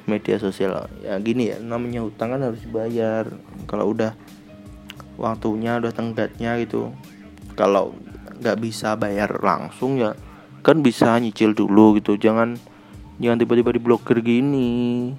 Media 0.08 0.40
sosial. 0.40 0.88
Ya 1.04 1.20
gini 1.20 1.52
ya 1.52 1.60
namanya 1.60 2.08
utang 2.08 2.32
kan 2.32 2.40
harus 2.40 2.64
dibayar. 2.64 3.28
Kalau 3.68 3.92
udah 3.92 4.16
waktunya 5.20 5.76
udah 5.76 5.92
tenggatnya 5.92 6.56
gitu. 6.56 6.88
Kalau 7.52 7.92
nggak 8.40 8.64
bisa 8.64 8.96
bayar 8.96 9.44
langsung 9.44 10.00
ya 10.00 10.16
kan 10.64 10.80
bisa 10.80 11.20
nyicil 11.20 11.52
dulu 11.52 12.00
gitu. 12.00 12.16
Jangan 12.16 12.56
jangan 13.20 13.36
tiba-tiba 13.44 13.76
diblokir 13.76 14.24
gini 14.24 15.12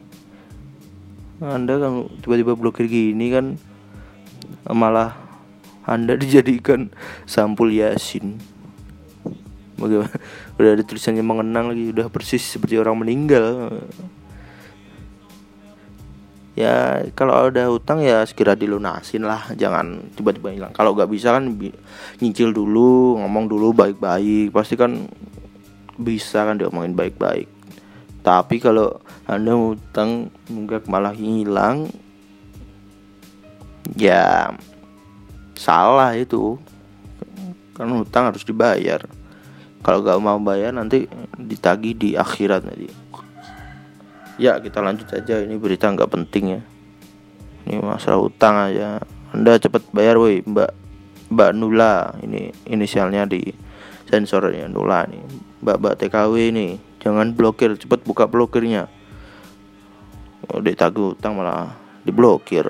anda 1.42 1.82
kan 1.82 2.06
tiba-tiba 2.22 2.54
blokir 2.54 2.86
gini 2.86 3.34
kan 3.34 3.58
malah 4.70 5.18
anda 5.86 6.14
dijadikan 6.22 6.94
sampul 7.26 7.74
Yasin. 7.74 8.38
Bagaimana? 9.82 10.14
Udah 10.62 10.70
ada 10.78 10.84
tulisannya 10.86 11.26
mengenang 11.26 11.74
lagi, 11.74 11.90
udah 11.90 12.08
persis 12.14 12.46
seperti 12.46 12.78
orang 12.78 13.02
meninggal. 13.02 13.74
Ya 16.54 17.02
kalau 17.18 17.50
ada 17.50 17.66
hutang 17.72 18.04
ya 18.06 18.22
segera 18.28 18.54
dilunasin 18.54 19.26
lah, 19.26 19.50
jangan 19.58 20.06
tiba-tiba 20.14 20.54
hilang. 20.54 20.74
Kalau 20.76 20.94
nggak 20.94 21.10
bisa 21.10 21.34
kan 21.34 21.50
nyicil 22.22 22.54
dulu, 22.54 23.18
ngomong 23.18 23.50
dulu 23.50 23.74
baik-baik, 23.74 24.54
pasti 24.54 24.78
kan 24.78 25.10
bisa 25.98 26.46
kan 26.46 26.62
diomongin 26.62 26.94
baik-baik. 26.94 27.50
Tapi 28.22 28.62
kalau 28.62 29.02
anda 29.26 29.58
hutang 29.58 30.30
nggak 30.46 30.86
malah 30.86 31.14
hilang, 31.14 31.90
ya 33.98 34.54
salah 35.58 36.14
itu. 36.14 36.58
Kan 37.74 37.90
hutang 37.98 38.30
harus 38.30 38.46
dibayar. 38.46 39.02
Kalau 39.82 40.06
gak 40.06 40.22
mau 40.22 40.38
bayar 40.38 40.78
nanti 40.78 41.10
ditagi 41.42 41.98
di 41.98 42.10
akhirat 42.14 42.62
nanti. 42.62 42.86
Ya 44.38 44.62
kita 44.62 44.78
lanjut 44.86 45.10
aja. 45.10 45.42
Ini 45.42 45.58
berita 45.58 45.90
nggak 45.90 46.12
penting 46.14 46.46
ya. 46.58 46.62
Ini 47.66 47.82
masalah 47.82 48.22
hutang 48.22 48.70
aja. 48.70 49.02
Anda 49.34 49.58
cepat 49.58 49.90
bayar 49.90 50.22
woi 50.22 50.46
mbak 50.46 50.70
mbak 51.34 51.50
Nula. 51.58 52.14
Ini 52.22 52.54
inisialnya 52.70 53.26
di 53.26 53.50
sensor 54.06 54.54
ya 54.54 54.70
Nula 54.70 55.10
nih 55.10 55.24
mbak 55.66 55.78
mbak 55.82 55.94
TKW 55.98 56.54
ini 56.54 56.91
jangan 57.02 57.34
blokir 57.34 57.76
cepat 57.76 58.06
buka 58.06 58.30
blokirnya. 58.30 58.88
Oh, 60.50 60.62
ditagih 60.62 61.14
hutang 61.14 61.36
malah 61.38 61.76
diblokir. 62.06 62.70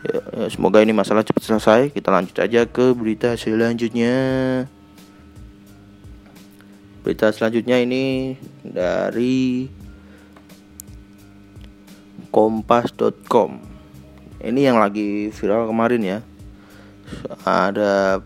Ya, 0.00 0.16
ya, 0.16 0.46
semoga 0.48 0.80
ini 0.82 0.92
masalah 0.92 1.24
cepat 1.24 1.42
selesai. 1.44 1.80
Kita 1.94 2.10
lanjut 2.10 2.36
aja 2.42 2.66
ke 2.66 2.92
berita 2.92 3.38
selanjutnya. 3.38 4.14
Berita 7.00 7.32
selanjutnya 7.32 7.80
ini 7.80 8.36
dari 8.60 9.66
kompas.com 12.30 13.70
ini 14.40 14.64
yang 14.64 14.80
lagi 14.80 15.28
viral 15.28 15.68
kemarin 15.68 16.00
ya. 16.00 16.18
Ada 17.44 18.24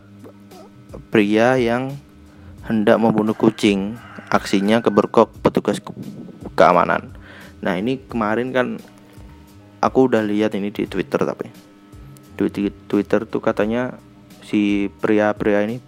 pria 1.11 1.59
yang 1.59 1.90
hendak 2.70 3.03
membunuh 3.03 3.35
kucing 3.35 3.98
aksinya 4.35 4.83
keberkok 4.83 5.31
petugas 5.38 5.79
keamanan. 6.59 7.14
Nah 7.62 7.79
ini 7.79 8.03
kemarin 8.03 8.51
kan 8.51 8.83
aku 9.79 10.11
udah 10.11 10.27
lihat 10.27 10.59
ini 10.59 10.75
di 10.75 10.90
Twitter 10.90 11.23
tapi 11.23 11.47
di 12.35 12.66
Twitter 12.90 13.31
tuh 13.31 13.38
katanya 13.38 13.94
si 14.42 14.90
pria-pria 14.90 15.62
ini 15.62 15.79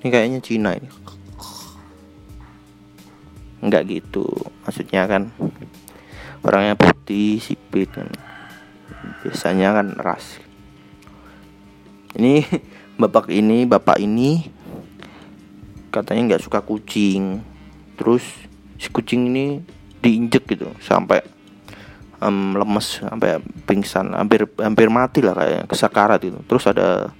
ini 0.00 0.08
kayaknya 0.08 0.38
Cina 0.38 0.70
ini. 0.78 0.86
Nggak 3.66 3.82
gitu 3.90 4.30
maksudnya 4.62 5.10
kan 5.10 5.34
orangnya 6.46 6.78
putih 6.78 7.42
sipit 7.42 7.90
kan. 7.90 8.06
Biasanya 9.26 9.74
kan 9.74 9.86
ras. 9.98 10.38
Ini 12.14 12.46
bapak 13.02 13.26
ini 13.34 13.66
bapak 13.66 13.98
ini 13.98 14.59
katanya 15.90 16.34
nggak 16.34 16.44
suka 16.46 16.62
kucing. 16.62 17.42
Terus 17.98 18.24
si 18.80 18.88
kucing 18.88 19.28
ini 19.28 19.60
diinjek 20.00 20.48
gitu 20.48 20.72
sampai 20.80 21.20
um, 22.24 22.56
lemes 22.56 23.04
sampai 23.04 23.36
pingsan 23.68 24.16
hampir 24.16 24.48
hampir 24.56 24.88
mati 24.88 25.20
lah 25.20 25.36
kayak 25.36 25.68
kesakarat 25.68 26.24
itu 26.24 26.40
terus 26.48 26.64
ada 26.64 27.12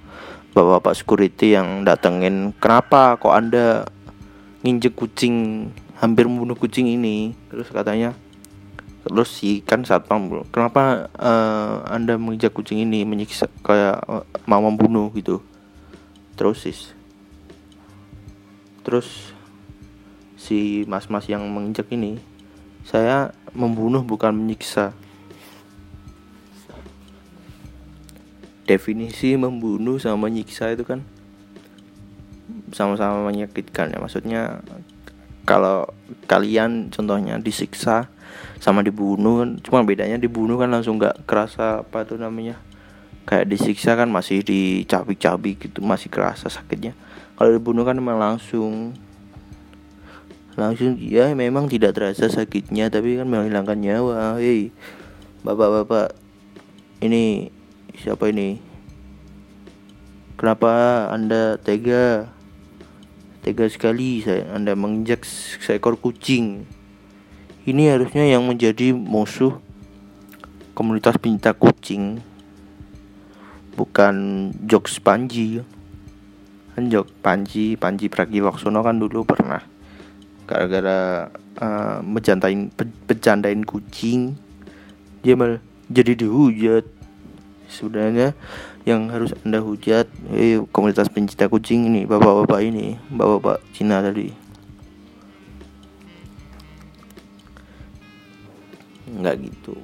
bapak-bapak 0.57 0.97
security 0.97 1.53
yang 1.53 1.85
datengin 1.85 2.57
kenapa 2.57 3.21
kok 3.21 3.29
anda 3.29 3.85
nginjek 4.65 4.93
kucing 4.97 5.69
hampir 6.01 6.25
membunuh 6.25 6.57
kucing 6.57 6.89
ini? 6.89 7.37
Terus 7.47 7.69
katanya 7.69 8.17
terus 9.01 9.33
si 9.33 9.65
kan 9.65 9.81
satpam 9.81 10.29
kenapa 10.53 11.09
uh, 11.17 11.89
anda 11.89 12.21
menginjak 12.21 12.53
kucing 12.53 12.85
ini 12.85 13.01
menyiksa 13.01 13.49
kayak 13.65 14.01
uh, 14.05 14.25
mau 14.45 14.61
membunuh 14.61 15.09
gitu? 15.13 15.41
Terus 16.37 16.65
sis 16.65 16.93
terus 18.81 19.37
si 20.41 20.83
mas-mas 20.89 21.29
yang 21.29 21.45
menginjak 21.45 21.85
ini 21.93 22.17
saya 22.81 23.29
membunuh 23.53 24.01
bukan 24.01 24.33
menyiksa. 24.33 24.97
Definisi 28.65 29.37
membunuh 29.37 30.01
sama 30.01 30.29
menyiksa 30.29 30.73
itu 30.73 30.81
kan 30.87 31.05
sama-sama 32.73 33.29
menyakitkan 33.29 33.93
ya. 33.93 33.99
Maksudnya 34.01 34.65
kalau 35.45 35.85
kalian 36.25 36.89
contohnya 36.89 37.37
disiksa 37.37 38.07
sama 38.63 38.81
dibunuh 38.81 39.43
cuma 39.59 39.83
bedanya 39.83 40.15
dibunuh 40.15 40.55
kan 40.55 40.71
langsung 40.71 40.97
nggak 40.97 41.27
kerasa 41.29 41.85
apa 41.85 42.07
tuh 42.07 42.17
namanya. 42.17 42.57
Kayak 43.29 43.53
disiksa 43.53 43.93
kan 43.93 44.09
masih 44.09 44.41
dicabik-cabik 44.41 45.69
gitu 45.69 45.85
masih 45.85 46.09
kerasa 46.09 46.49
sakitnya 46.49 46.97
kalau 47.41 47.57
dibunuh 47.57 47.81
kan 47.81 47.97
memang 47.97 48.21
langsung. 48.21 48.93
Langsung 50.53 50.93
ya 51.01 51.33
memang 51.33 51.65
tidak 51.65 51.97
terasa 51.97 52.29
sakitnya 52.29 52.93
tapi 52.93 53.17
kan 53.17 53.25
menghilangkan 53.25 53.81
nyawa. 53.81 54.37
Hei 54.37 54.69
bapak-bapak 55.41 56.13
ini 57.01 57.49
siapa 57.97 58.29
ini? 58.29 58.61
Kenapa 60.37 60.69
anda 61.09 61.57
tega? 61.57 62.29
Tega 63.41 63.65
sekali 63.73 64.21
saya 64.21 64.45
anda 64.53 64.77
menginjak 64.77 65.25
seekor 65.65 65.97
kucing. 65.97 66.69
Ini 67.65 67.97
harusnya 67.97 68.21
yang 68.21 68.45
menjadi 68.45 68.93
musuh 68.93 69.57
komunitas 70.77 71.17
pencinta 71.17 71.57
kucing 71.57 72.21
bukan 73.73 74.53
jokes 74.69 75.01
Panji 75.01 75.65
kan 76.71 76.87
jok 76.87 77.07
Panji 77.19 77.75
Panji 77.75 78.07
Pragiwaksono 78.07 78.79
kan 78.79 78.95
dulu 78.95 79.27
pernah 79.27 79.59
gara-gara 80.51 81.31
uh, 81.63 82.03
bercandain 82.03 82.67
bercandain 83.07 83.63
kucing. 83.63 84.35
Dia 85.23 85.39
malah 85.39 85.63
jadi 85.87 86.19
dihujat 86.19 86.83
sebenarnya. 87.71 88.35
Yang 88.81 89.01
harus 89.13 89.31
anda 89.45 89.61
hujat 89.61 90.09
eh, 90.33 90.57
komunitas 90.73 91.05
pencinta 91.13 91.45
kucing 91.45 91.85
ini 91.85 92.09
bapak-bapak 92.09 92.65
ini 92.65 92.97
bapak-bapak 93.13 93.61
Cina 93.77 94.01
tadi. 94.01 94.33
Nggak 99.05 99.35
gitu. 99.45 99.77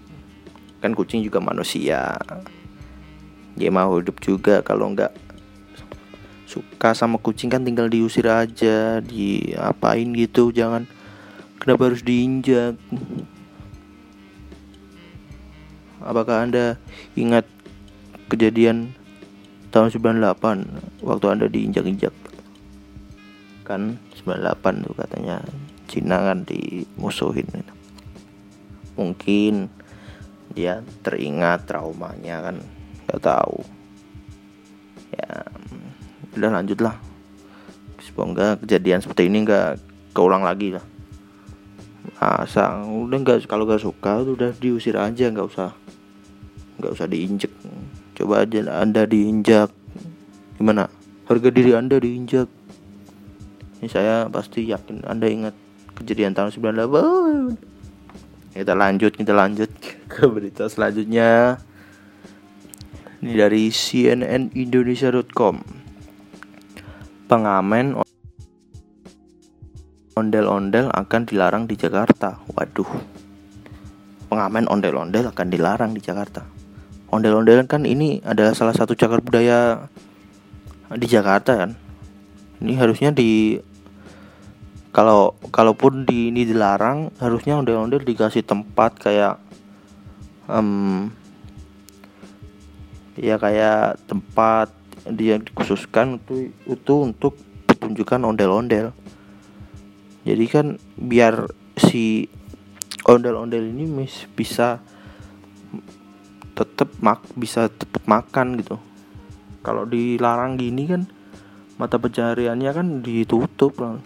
Kan 0.82 0.98
kucing 0.98 1.22
juga 1.22 1.38
manusia. 1.38 2.18
Dia 3.54 3.70
mau 3.70 4.02
hidup 4.02 4.18
juga 4.18 4.66
kalau 4.66 4.90
nggak 4.98 5.27
suka 6.48 6.96
sama 6.96 7.20
kucing 7.20 7.52
kan 7.52 7.68
tinggal 7.68 7.92
diusir 7.92 8.26
aja 8.32 9.04
diapain 9.04 10.16
gitu 10.16 10.56
jangan. 10.56 10.88
Kenapa 11.60 11.92
harus 11.92 12.02
diinjak? 12.02 12.80
Apakah 16.00 16.48
anda 16.48 16.80
ingat 17.20 17.44
kejadian 18.32 18.96
tahun 19.76 19.92
98 19.92 21.04
waktu 21.04 21.26
anda 21.28 21.52
diinjak-injak? 21.52 22.16
Kan 23.68 24.00
98 24.24 24.88
tuh 24.88 24.96
katanya 24.96 25.44
Cina 25.92 26.24
kan 26.24 26.48
dimusuhin. 26.48 27.52
Mungkin 28.96 29.68
dia 30.56 30.80
teringat 31.04 31.68
traumanya 31.68 32.40
kan 32.40 32.56
nggak 33.04 33.20
tahu. 33.20 33.60
Ya 35.12 35.44
udah 36.38 36.52
lanjut 36.54 36.80
lah. 36.82 36.96
Semoga 38.02 38.58
kejadian 38.62 39.02
seperti 39.02 39.30
ini 39.30 39.46
nggak 39.46 39.82
keulang 40.14 40.46
lagi 40.46 40.78
lah. 40.78 40.86
Masa 42.18 42.82
udah 42.86 43.18
nggak 43.22 43.46
kalau 43.46 43.70
nggak 43.70 43.84
suka 43.84 44.26
udah 44.26 44.52
diusir 44.58 44.98
aja 44.98 45.30
nggak 45.30 45.48
usah. 45.48 45.72
Nggak 46.82 46.92
usah 46.98 47.08
diinjek. 47.10 47.54
Coba 48.18 48.46
aja 48.46 48.66
anda 48.82 49.06
diinjak. 49.06 49.70
Gimana? 50.58 50.90
Harga 51.30 51.50
diri 51.54 51.78
anda 51.78 52.02
diinjak. 52.02 52.50
Ini 53.78 53.88
saya 53.90 54.26
pasti 54.30 54.66
yakin 54.66 55.06
anda 55.06 55.30
ingat 55.30 55.54
kejadian 55.98 56.34
tahun 56.34 56.54
98 56.54 57.78
kita 58.58 58.74
lanjut 58.74 59.14
kita 59.14 59.38
lanjut 59.38 59.70
ke 60.12 60.26
berita 60.26 60.66
selanjutnya. 60.66 61.62
Ini 63.22 63.34
dari 63.34 63.70
cnnindonesia.com 63.70 65.87
pengamen 67.28 68.00
ondel-ondel 70.16 70.90
akan 70.96 71.22
dilarang 71.28 71.68
di 71.68 71.76
Jakarta. 71.76 72.40
Waduh. 72.56 72.90
Pengamen 74.32 74.66
ondel-ondel 74.72 75.28
akan 75.30 75.48
dilarang 75.52 75.92
di 75.94 76.02
Jakarta. 76.02 76.48
Ondel-ondel 77.12 77.68
kan 77.68 77.84
ini 77.84 78.24
adalah 78.24 78.56
salah 78.56 78.76
satu 78.76 78.96
cagar 78.96 79.20
budaya 79.20 79.88
di 80.96 81.08
Jakarta 81.08 81.56
kan? 81.56 81.72
Ini 82.64 82.74
harusnya 82.80 83.14
di 83.14 83.60
kalau 84.96 85.38
kalaupun 85.54 86.10
di 86.10 86.34
ini 86.34 86.42
dilarang 86.48 87.14
harusnya 87.22 87.60
ondel-ondel 87.60 88.02
dikasih 88.02 88.42
tempat 88.42 88.98
kayak 88.98 89.38
um, 90.50 91.14
ya 93.14 93.38
kayak 93.38 94.02
tempat 94.10 94.74
dia 95.14 95.40
dikhususkan 95.40 96.20
untuk 96.20 96.52
itu 96.68 96.94
untuk 97.00 97.34
pertunjukan 97.68 98.26
ondel-ondel. 98.26 98.92
Jadi 100.28 100.46
kan 100.50 100.76
biar 101.00 101.48
si 101.80 102.28
ondel-ondel 103.08 103.64
ini 103.64 103.88
bisa 104.36 104.82
tetap 106.58 106.90
mak 107.00 107.22
bisa 107.38 107.70
tetap 107.70 108.02
makan 108.10 108.58
gitu. 108.60 108.76
Kalau 109.62 109.86
dilarang 109.86 110.58
gini 110.58 110.84
kan 110.90 111.06
mata 111.78 112.02
pencahariannya 112.02 112.72
kan 112.74 112.88
ditutup 113.06 113.78
lah. 113.78 114.02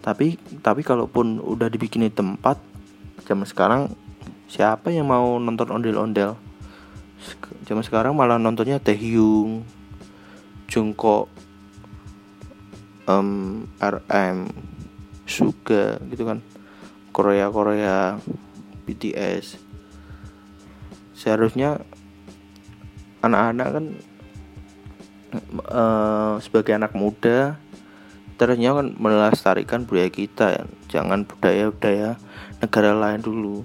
Tapi 0.00 0.36
tapi 0.64 0.80
kalaupun 0.80 1.40
udah 1.40 1.68
dibikinin 1.68 2.12
tempat 2.12 2.56
zaman 3.24 3.44
sekarang 3.48 3.82
siapa 4.48 4.92
yang 4.92 5.08
mau 5.08 5.36
nonton 5.40 5.72
ondel-ondel 5.72 6.36
zaman 7.64 7.84
sekarang 7.84 8.12
malah 8.12 8.36
nontonnya 8.36 8.78
Taehyung 8.78 9.64
Jungkook 10.68 11.28
um, 13.08 13.64
RM 13.78 14.48
Suga 15.24 16.00
gitu 16.12 16.28
kan. 16.28 16.44
Korea 17.14 17.46
Korea 17.48 18.18
BTS 18.84 19.56
seharusnya 21.14 21.80
anak-anak 23.22 23.68
kan 23.70 23.84
uh, 25.70 26.34
sebagai 26.42 26.74
anak 26.76 26.92
muda 26.92 27.56
terusnya 28.34 28.74
kan 28.74 28.98
melestarikan 28.98 29.86
budaya 29.86 30.10
kita 30.10 30.46
ya. 30.58 30.64
Jangan 30.90 31.22
budaya-budaya 31.24 32.18
negara 32.58 32.92
lain 32.92 33.22
dulu. 33.22 33.62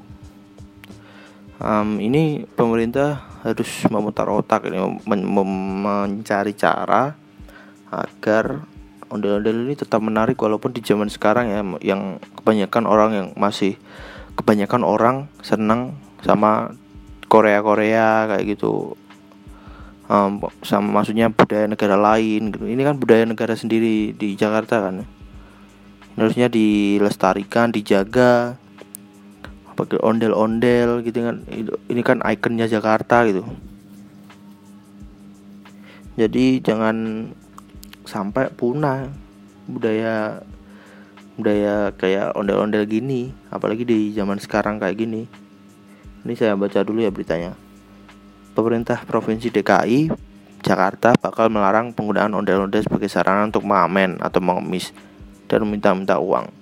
Um, 1.59 1.99
ini 1.99 2.47
pemerintah 2.55 3.28
harus 3.43 3.71
memutar 3.87 4.27
otak 4.27 4.67
ini 4.67 4.99
men 5.07 5.21
mencari 5.83 6.51
cara 6.55 7.15
agar 7.89 8.63
ondel-ondel 9.09 9.65
ini 9.65 9.73
tetap 9.73 9.99
menarik 10.03 10.37
walaupun 10.37 10.69
di 10.75 10.85
zaman 10.85 11.09
sekarang 11.09 11.49
ya 11.49 11.61
yang 11.81 12.21
kebanyakan 12.37 12.85
orang 12.85 13.11
yang 13.15 13.27
masih 13.33 13.79
kebanyakan 14.37 14.85
orang 14.85 15.15
senang 15.41 15.97
sama 16.21 16.77
Korea 17.29 17.59
Korea 17.61 18.25
kayak 18.29 18.57
gitu. 18.57 18.95
Um, 20.09 20.41
sama 20.65 21.01
maksudnya 21.01 21.29
budaya 21.29 21.69
negara 21.69 21.93
lain 21.93 22.49
gitu. 22.49 22.65
Ini 22.65 22.81
kan 22.81 22.97
budaya 22.97 23.29
negara 23.29 23.53
sendiri 23.53 24.17
di 24.17 24.33
Jakarta 24.33 24.89
kan. 24.89 25.05
Harusnya 26.17 26.49
dilestarikan 26.49 27.69
dijaga 27.69 28.57
pakai 29.79 30.03
ondel-ondel 30.03 30.99
gitu 31.07 31.23
kan. 31.23 31.47
Ini 31.87 32.01
kan 32.03 32.19
ikonnya 32.19 32.67
Jakarta 32.67 33.23
gitu. 33.23 33.47
Jadi 36.19 36.59
jangan 36.59 37.31
sampai 38.03 38.51
punah 38.51 39.07
budaya 39.71 40.43
budaya 41.39 41.95
kayak 41.95 42.35
ondel-ondel 42.35 42.83
gini 42.83 43.31
apalagi 43.47 43.87
di 43.87 44.11
zaman 44.11 44.35
sekarang 44.35 44.83
kayak 44.83 44.99
gini. 44.99 45.23
Ini 46.27 46.33
saya 46.35 46.59
baca 46.59 46.83
dulu 46.83 46.99
ya 46.99 47.07
beritanya. 47.07 47.55
Pemerintah 48.51 48.99
provinsi 49.07 49.47
DKI 49.47 50.11
Jakarta 50.59 51.15
bakal 51.15 51.47
melarang 51.47 51.95
penggunaan 51.95 52.35
ondel-ondel 52.35 52.83
sebagai 52.83 53.07
sarana 53.07 53.47
untuk 53.47 53.63
mengamen 53.63 54.19
atau 54.19 54.43
mengemis 54.43 54.91
dan 55.47 55.63
meminta-minta 55.63 56.19
uang 56.19 56.58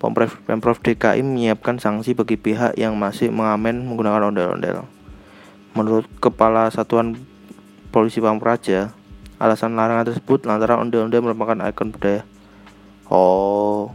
Pemprov, 0.00 0.32
Pemprov 0.48 0.80
DKI 0.80 1.20
menyiapkan 1.20 1.76
sanksi 1.76 2.16
bagi 2.16 2.40
pihak 2.40 2.72
yang 2.80 2.96
masih 2.96 3.28
mengamen 3.28 3.84
menggunakan 3.84 4.32
ondel-ondel. 4.32 4.88
Menurut 5.76 6.08
Kepala 6.24 6.72
Satuan 6.72 7.20
Polisi 7.92 8.16
Pampraja, 8.24 8.96
alasan 9.36 9.76
larangan 9.76 10.08
tersebut 10.08 10.48
lantaran 10.48 10.88
ondel-ondel 10.88 11.20
merupakan 11.20 11.68
ikon 11.68 11.92
budaya. 11.92 12.24
Oh. 13.12 13.92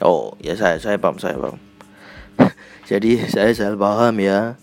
Oh, 0.00 0.32
ya 0.40 0.56
saya 0.56 0.80
saya 0.80 0.96
paham, 0.96 1.20
saya 1.20 1.36
paham. 1.36 1.60
Jadi 2.88 3.28
saya 3.28 3.52
salah 3.52 3.76
paham 3.76 4.24
ya. 4.24 4.56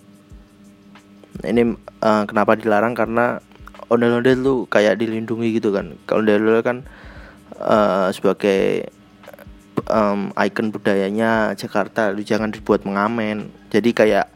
Ini 1.46 1.78
uh, 2.02 2.26
kenapa 2.26 2.58
dilarang 2.58 2.98
karena 2.98 3.46
ondel-ondel 3.94 4.42
tuh 4.42 4.58
kayak 4.74 4.98
dilindungi 4.98 5.54
gitu 5.54 5.70
kan. 5.70 5.94
Kalau 6.10 6.26
ondel-ondel 6.26 6.66
kan 6.66 6.78
uh, 7.60 8.10
sebagai 8.12 8.90
um, 9.90 10.32
ikon 10.36 10.72
budayanya 10.74 11.54
Jakarta 11.58 12.12
lu 12.12 12.22
jangan 12.26 12.52
dibuat 12.52 12.84
mengamen. 12.84 13.52
Jadi 13.70 13.92
kayak 13.92 14.32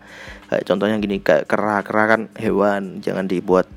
kayak 0.49 0.63
contohnya 0.65 0.97
gini 0.97 1.21
kayak 1.21 1.45
kera 1.45 1.85
kera 1.85 2.03
kan 2.09 2.21
hewan 2.37 2.99
jangan 3.05 3.29
dibuat 3.29 3.69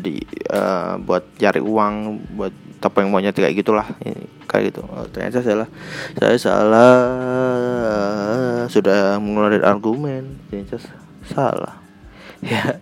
di 0.00 0.24
uh, 0.48 0.96
buat 0.98 1.22
cari 1.36 1.60
uang 1.60 1.94
buat 2.34 2.52
topeng 2.80 3.12
monyet 3.12 3.36
kayak 3.36 3.56
gitulah. 3.56 3.86
Kayak 4.48 4.74
gitu. 4.74 4.82
Oh, 4.86 5.06
ternyata 5.08 5.40
salah. 5.40 5.68
Saya 6.18 6.36
salah. 6.36 6.94
Sudah 8.68 9.18
mengeluarkan 9.20 9.64
argumen. 9.64 10.40
Ternyata 10.48 10.78
salah. 11.24 11.80
Ya 12.44 12.80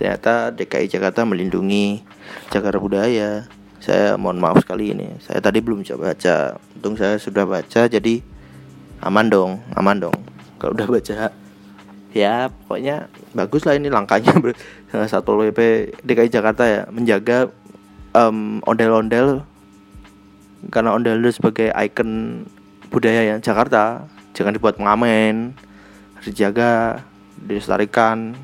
ternyata 0.00 0.48
DKI 0.56 0.88
Jakarta 0.88 1.28
melindungi 1.28 2.00
Jakarta 2.48 2.80
budaya 2.80 3.44
saya 3.80 4.14
mohon 4.20 4.36
maaf 4.36 4.60
sekali 4.60 4.92
ini. 4.92 5.08
Saya 5.24 5.40
tadi 5.40 5.64
belum 5.64 5.80
coba 5.80 6.12
baca. 6.12 6.60
Untung 6.76 6.94
saya 7.00 7.16
sudah 7.16 7.48
baca 7.48 7.88
jadi 7.88 8.20
aman 9.00 9.26
dong 9.32 9.50
aman 9.74 9.96
dong. 9.96 10.16
Kalau 10.60 10.76
udah 10.76 10.86
baca 10.86 11.32
ya 12.10 12.50
pokoknya 12.50 13.06
bagus 13.32 13.62
lah 13.64 13.78
ini 13.78 13.86
langkahnya 13.88 14.34
satu 15.12 15.38
WP 15.40 15.92
DKI 16.02 16.28
Jakarta 16.28 16.66
ya 16.66 16.82
menjaga 16.90 17.48
um, 18.12 18.58
ondel-ondel 18.66 19.46
karena 20.74 20.90
ondel-ondel 20.92 21.32
sebagai 21.32 21.72
ikon 21.72 22.44
budaya 22.92 23.24
yang 23.24 23.40
Jakarta. 23.40 24.04
Jangan 24.36 24.54
dibuat 24.54 24.76
mengamen 24.76 25.56
harus 26.20 26.28
dijaga 26.30 27.00
dilestarikan. 27.40 28.36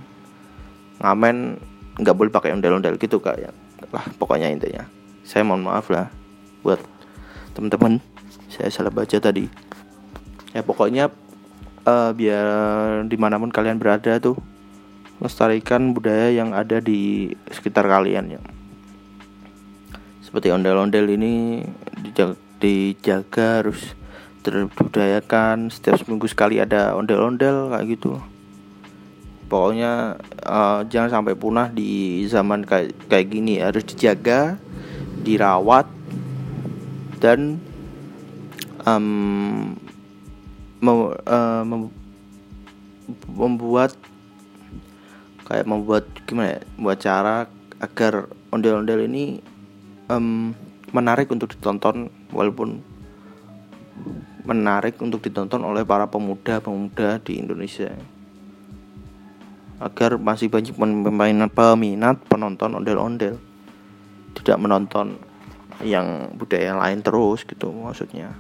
Ngamen 0.97 1.61
nggak 2.01 2.17
boleh 2.17 2.33
pakai 2.33 2.57
ondel-ondel 2.57 2.97
gitu 2.97 3.21
kayak 3.21 3.53
lah 3.93 4.05
pokoknya 4.17 4.51
intinya 4.51 4.96
saya 5.27 5.43
mohon 5.43 5.67
maaf 5.67 5.91
lah 5.91 6.07
buat 6.63 6.79
teman-teman. 7.59 7.99
Saya 8.47 8.71
salah 8.71 8.95
baca 8.95 9.19
tadi. 9.19 9.51
Ya 10.55 10.63
pokoknya 10.63 11.11
uh, 11.83 12.15
biar 12.15 12.47
di 13.11 13.17
mana 13.19 13.37
pun 13.43 13.51
kalian 13.51 13.83
berada 13.83 14.23
tuh 14.23 14.39
lestarikan 15.19 15.91
budaya 15.91 16.31
yang 16.31 16.55
ada 16.55 16.79
di 16.79 17.35
sekitar 17.51 17.91
kalian 17.91 18.39
ya. 18.39 18.41
Seperti 20.23 20.55
ondel-ondel 20.55 21.11
ini 21.11 21.65
dijaga, 22.07 22.39
dijaga 22.63 23.47
harus 23.65 23.99
terbudayakan. 24.47 25.75
Setiap 25.75 25.99
seminggu 25.99 26.31
sekali 26.31 26.63
ada 26.63 26.95
ondel-ondel 26.95 27.75
kayak 27.75 27.99
gitu. 27.99 28.23
Pokoknya 29.47 30.19
uh, 30.47 30.83
jangan 30.87 31.23
sampai 31.23 31.35
punah 31.39 31.71
di 31.71 32.23
zaman 32.31 32.63
kayak 32.63 32.95
kayak 33.11 33.27
gini. 33.31 33.63
Harus 33.63 33.87
dijaga 33.87 34.59
dirawat 35.27 35.91
dan 37.19 37.59
um, 38.87 39.75
mem, 40.79 40.99
uh, 41.27 41.63
mem, 41.67 41.91
membuat 43.27 43.99
kayak 45.47 45.67
membuat 45.67 46.07
gimana 46.27 46.59
ya 46.59 46.61
membuat 46.79 46.99
cara 47.03 47.37
agar 47.83 48.31
ondel-ondel 48.55 49.03
ini 49.11 49.43
um, 50.07 50.55
menarik 50.95 51.27
untuk 51.35 51.51
ditonton 51.51 52.07
walaupun 52.31 52.79
menarik 54.47 54.95
untuk 55.03 55.27
ditonton 55.27 55.67
oleh 55.67 55.83
para 55.83 56.07
pemuda-pemuda 56.07 57.19
di 57.27 57.43
Indonesia. 57.43 57.91
Agar 59.83 60.17
masih 60.17 60.49
banyak 60.49 60.73
peminat 60.73 61.51
peminat 61.53 62.17
penonton 62.31 62.79
ondel-ondel 62.81 63.46
tidak 64.37 64.61
menonton 64.61 65.17
yang 65.85 66.33
budaya 66.37 66.77
lain 66.77 67.01
terus 67.05 67.45
gitu 67.45 67.73
maksudnya. 67.73 68.33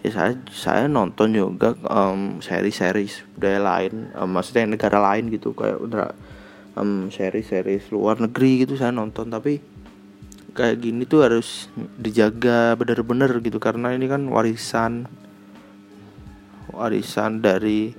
Ya 0.00 0.10
saya 0.14 0.32
saya 0.48 0.88
nonton 0.88 1.36
juga 1.36 1.76
um, 1.86 2.40
seri-seri 2.40 3.10
budaya 3.36 3.60
lain 3.60 4.14
um, 4.16 4.32
maksudnya 4.32 4.72
negara 4.72 4.96
lain 4.96 5.28
gitu 5.28 5.52
kayak 5.52 5.76
udah 5.76 6.08
um, 6.78 7.12
seri-seri 7.12 7.82
luar 7.92 8.18
negeri 8.22 8.64
gitu 8.64 8.78
saya 8.78 8.94
nonton. 8.94 9.28
Tapi 9.28 9.60
kayak 10.56 10.82
gini 10.82 11.06
tuh 11.06 11.26
harus 11.26 11.70
dijaga 11.98 12.74
bener-bener 12.74 13.38
gitu 13.44 13.62
karena 13.62 13.94
ini 13.94 14.10
kan 14.10 14.26
warisan 14.26 15.06
warisan 16.70 17.42
dari 17.42 17.92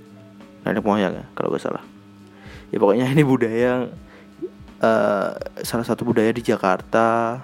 nenek 0.63 0.83
moyang 0.85 1.13
ya 1.21 1.25
kalau 1.35 1.53
gak 1.53 1.63
salah. 1.63 1.83
Ya 2.71 2.79
pokoknya 2.79 3.11
ini 3.11 3.23
budaya 3.27 3.91
uh, 4.81 5.37
salah 5.61 5.85
satu 5.85 6.03
budaya 6.03 6.33
di 6.33 6.41
Jakarta 6.41 7.37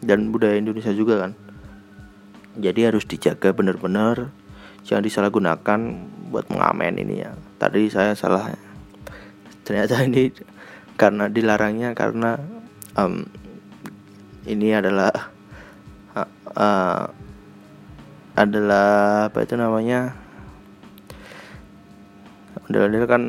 dan 0.00 0.32
budaya 0.32 0.56
Indonesia 0.56 0.90
juga 0.90 1.28
kan. 1.28 1.32
Jadi 2.58 2.80
harus 2.88 3.06
dijaga 3.06 3.54
benar-benar 3.54 4.32
jangan 4.82 5.04
disalahgunakan 5.04 5.80
buat 6.32 6.48
mengamen 6.50 6.98
ini 6.98 7.22
ya. 7.22 7.36
Tadi 7.60 7.92
saya 7.92 8.16
salah 8.16 8.50
ternyata 9.62 10.00
ini 10.08 10.32
karena 10.96 11.28
dilarangnya 11.28 11.92
karena 11.92 12.40
um, 12.96 13.24
ini 14.48 14.72
adalah 14.72 15.12
uh, 16.16 16.30
uh, 16.56 17.04
adalah 18.34 19.28
apa 19.28 19.38
itu 19.44 19.54
namanya? 19.54 20.16
Ondel-ondel 22.66 23.04
kan 23.04 23.22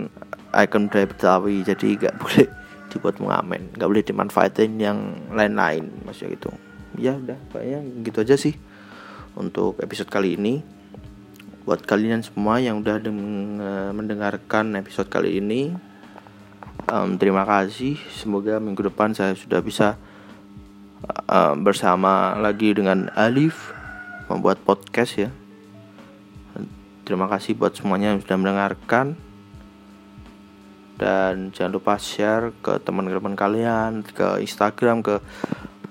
ikon 0.56 0.88
budaya 0.88 1.08
Betawi 1.08 1.64
jadi 1.64 1.88
gak 1.98 2.16
boleh 2.20 2.61
dibuat 2.92 3.18
mengamen. 3.24 3.72
Nggak 3.74 3.88
boleh 3.88 4.06
dimanfaatin 4.06 4.72
yang 4.78 5.00
lain-lain 5.32 5.88
maksudnya 6.04 6.36
gitu. 6.36 6.52
Ya 7.00 7.16
udah 7.16 7.40
kayaknya 7.56 7.80
gitu 8.04 8.18
aja 8.22 8.36
sih 8.36 8.60
untuk 9.40 9.80
episode 9.80 10.12
kali 10.12 10.36
ini. 10.36 10.60
Buat 11.64 11.88
kalian 11.88 12.26
semua 12.26 12.60
yang 12.60 12.84
udah 12.84 13.00
mendengarkan 13.96 14.76
episode 14.76 15.08
kali 15.08 15.40
ini 15.40 15.72
um, 16.92 17.16
terima 17.16 17.48
kasih. 17.48 17.96
Semoga 18.12 18.60
minggu 18.60 18.82
depan 18.92 19.16
saya 19.16 19.38
sudah 19.38 19.64
bisa 19.64 19.96
uh, 21.30 21.54
bersama 21.56 22.36
lagi 22.36 22.76
dengan 22.76 23.08
Alif 23.14 23.72
membuat 24.28 24.60
podcast 24.64 25.16
ya. 25.18 25.30
Terima 27.02 27.28
kasih 27.28 27.58
buat 27.58 27.76
semuanya 27.76 28.16
yang 28.16 28.22
sudah 28.24 28.38
mendengarkan 28.40 29.18
dan 31.02 31.50
jangan 31.50 31.82
lupa 31.82 31.98
share 31.98 32.54
ke 32.62 32.78
teman-teman 32.86 33.34
kalian 33.34 34.06
ke 34.06 34.38
Instagram 34.46 35.02
ke 35.02 35.18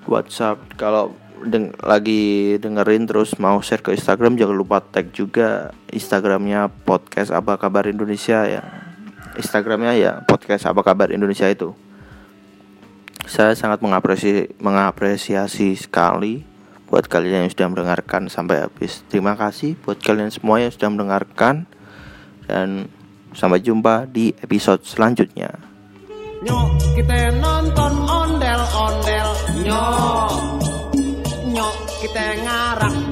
WhatsApp. 0.07 0.63
Kalau 0.79 1.11
deng 1.43 1.75
lagi 1.83 2.55
dengerin 2.63 3.11
terus 3.11 3.35
mau 3.43 3.59
share 3.59 3.83
ke 3.83 3.91
Instagram 3.91 4.39
jangan 4.39 4.55
lupa 4.55 4.79
tag 4.79 5.11
juga 5.11 5.75
Instagramnya 5.91 6.71
podcast 6.87 7.35
apa 7.35 7.59
kabar 7.59 7.91
Indonesia 7.91 8.47
ya. 8.47 8.63
Instagramnya 9.35 9.99
ya 9.99 10.13
podcast 10.23 10.71
apa 10.71 10.87
kabar 10.87 11.11
Indonesia 11.11 11.51
itu. 11.51 11.75
Saya 13.27 13.59
sangat 13.59 13.83
mengapresiasi 13.83 14.55
mengapresiasi 14.63 15.75
sekali 15.75 16.47
buat 16.87 17.11
kalian 17.11 17.47
yang 17.47 17.51
sudah 17.51 17.67
mendengarkan 17.67 18.31
sampai 18.31 18.63
habis. 18.63 19.03
Terima 19.11 19.35
kasih 19.35 19.75
buat 19.83 19.99
kalian 19.99 20.31
semua 20.31 20.63
yang 20.63 20.71
sudah 20.71 20.91
mendengarkan. 20.91 21.67
Dan 22.51 22.91
Sampai 23.35 23.63
jumpa 23.63 24.07
di 24.11 24.35
episode 24.43 24.83
selanjutnya. 24.83 25.51
Nyok 26.41 26.71
kita 26.97 27.37
nonton 27.37 27.93
ondel-ondel. 28.09 29.29
Nyok. 29.67 30.33
Nyok 31.53 31.77
kita 32.01 32.27
ngarak 32.47 33.10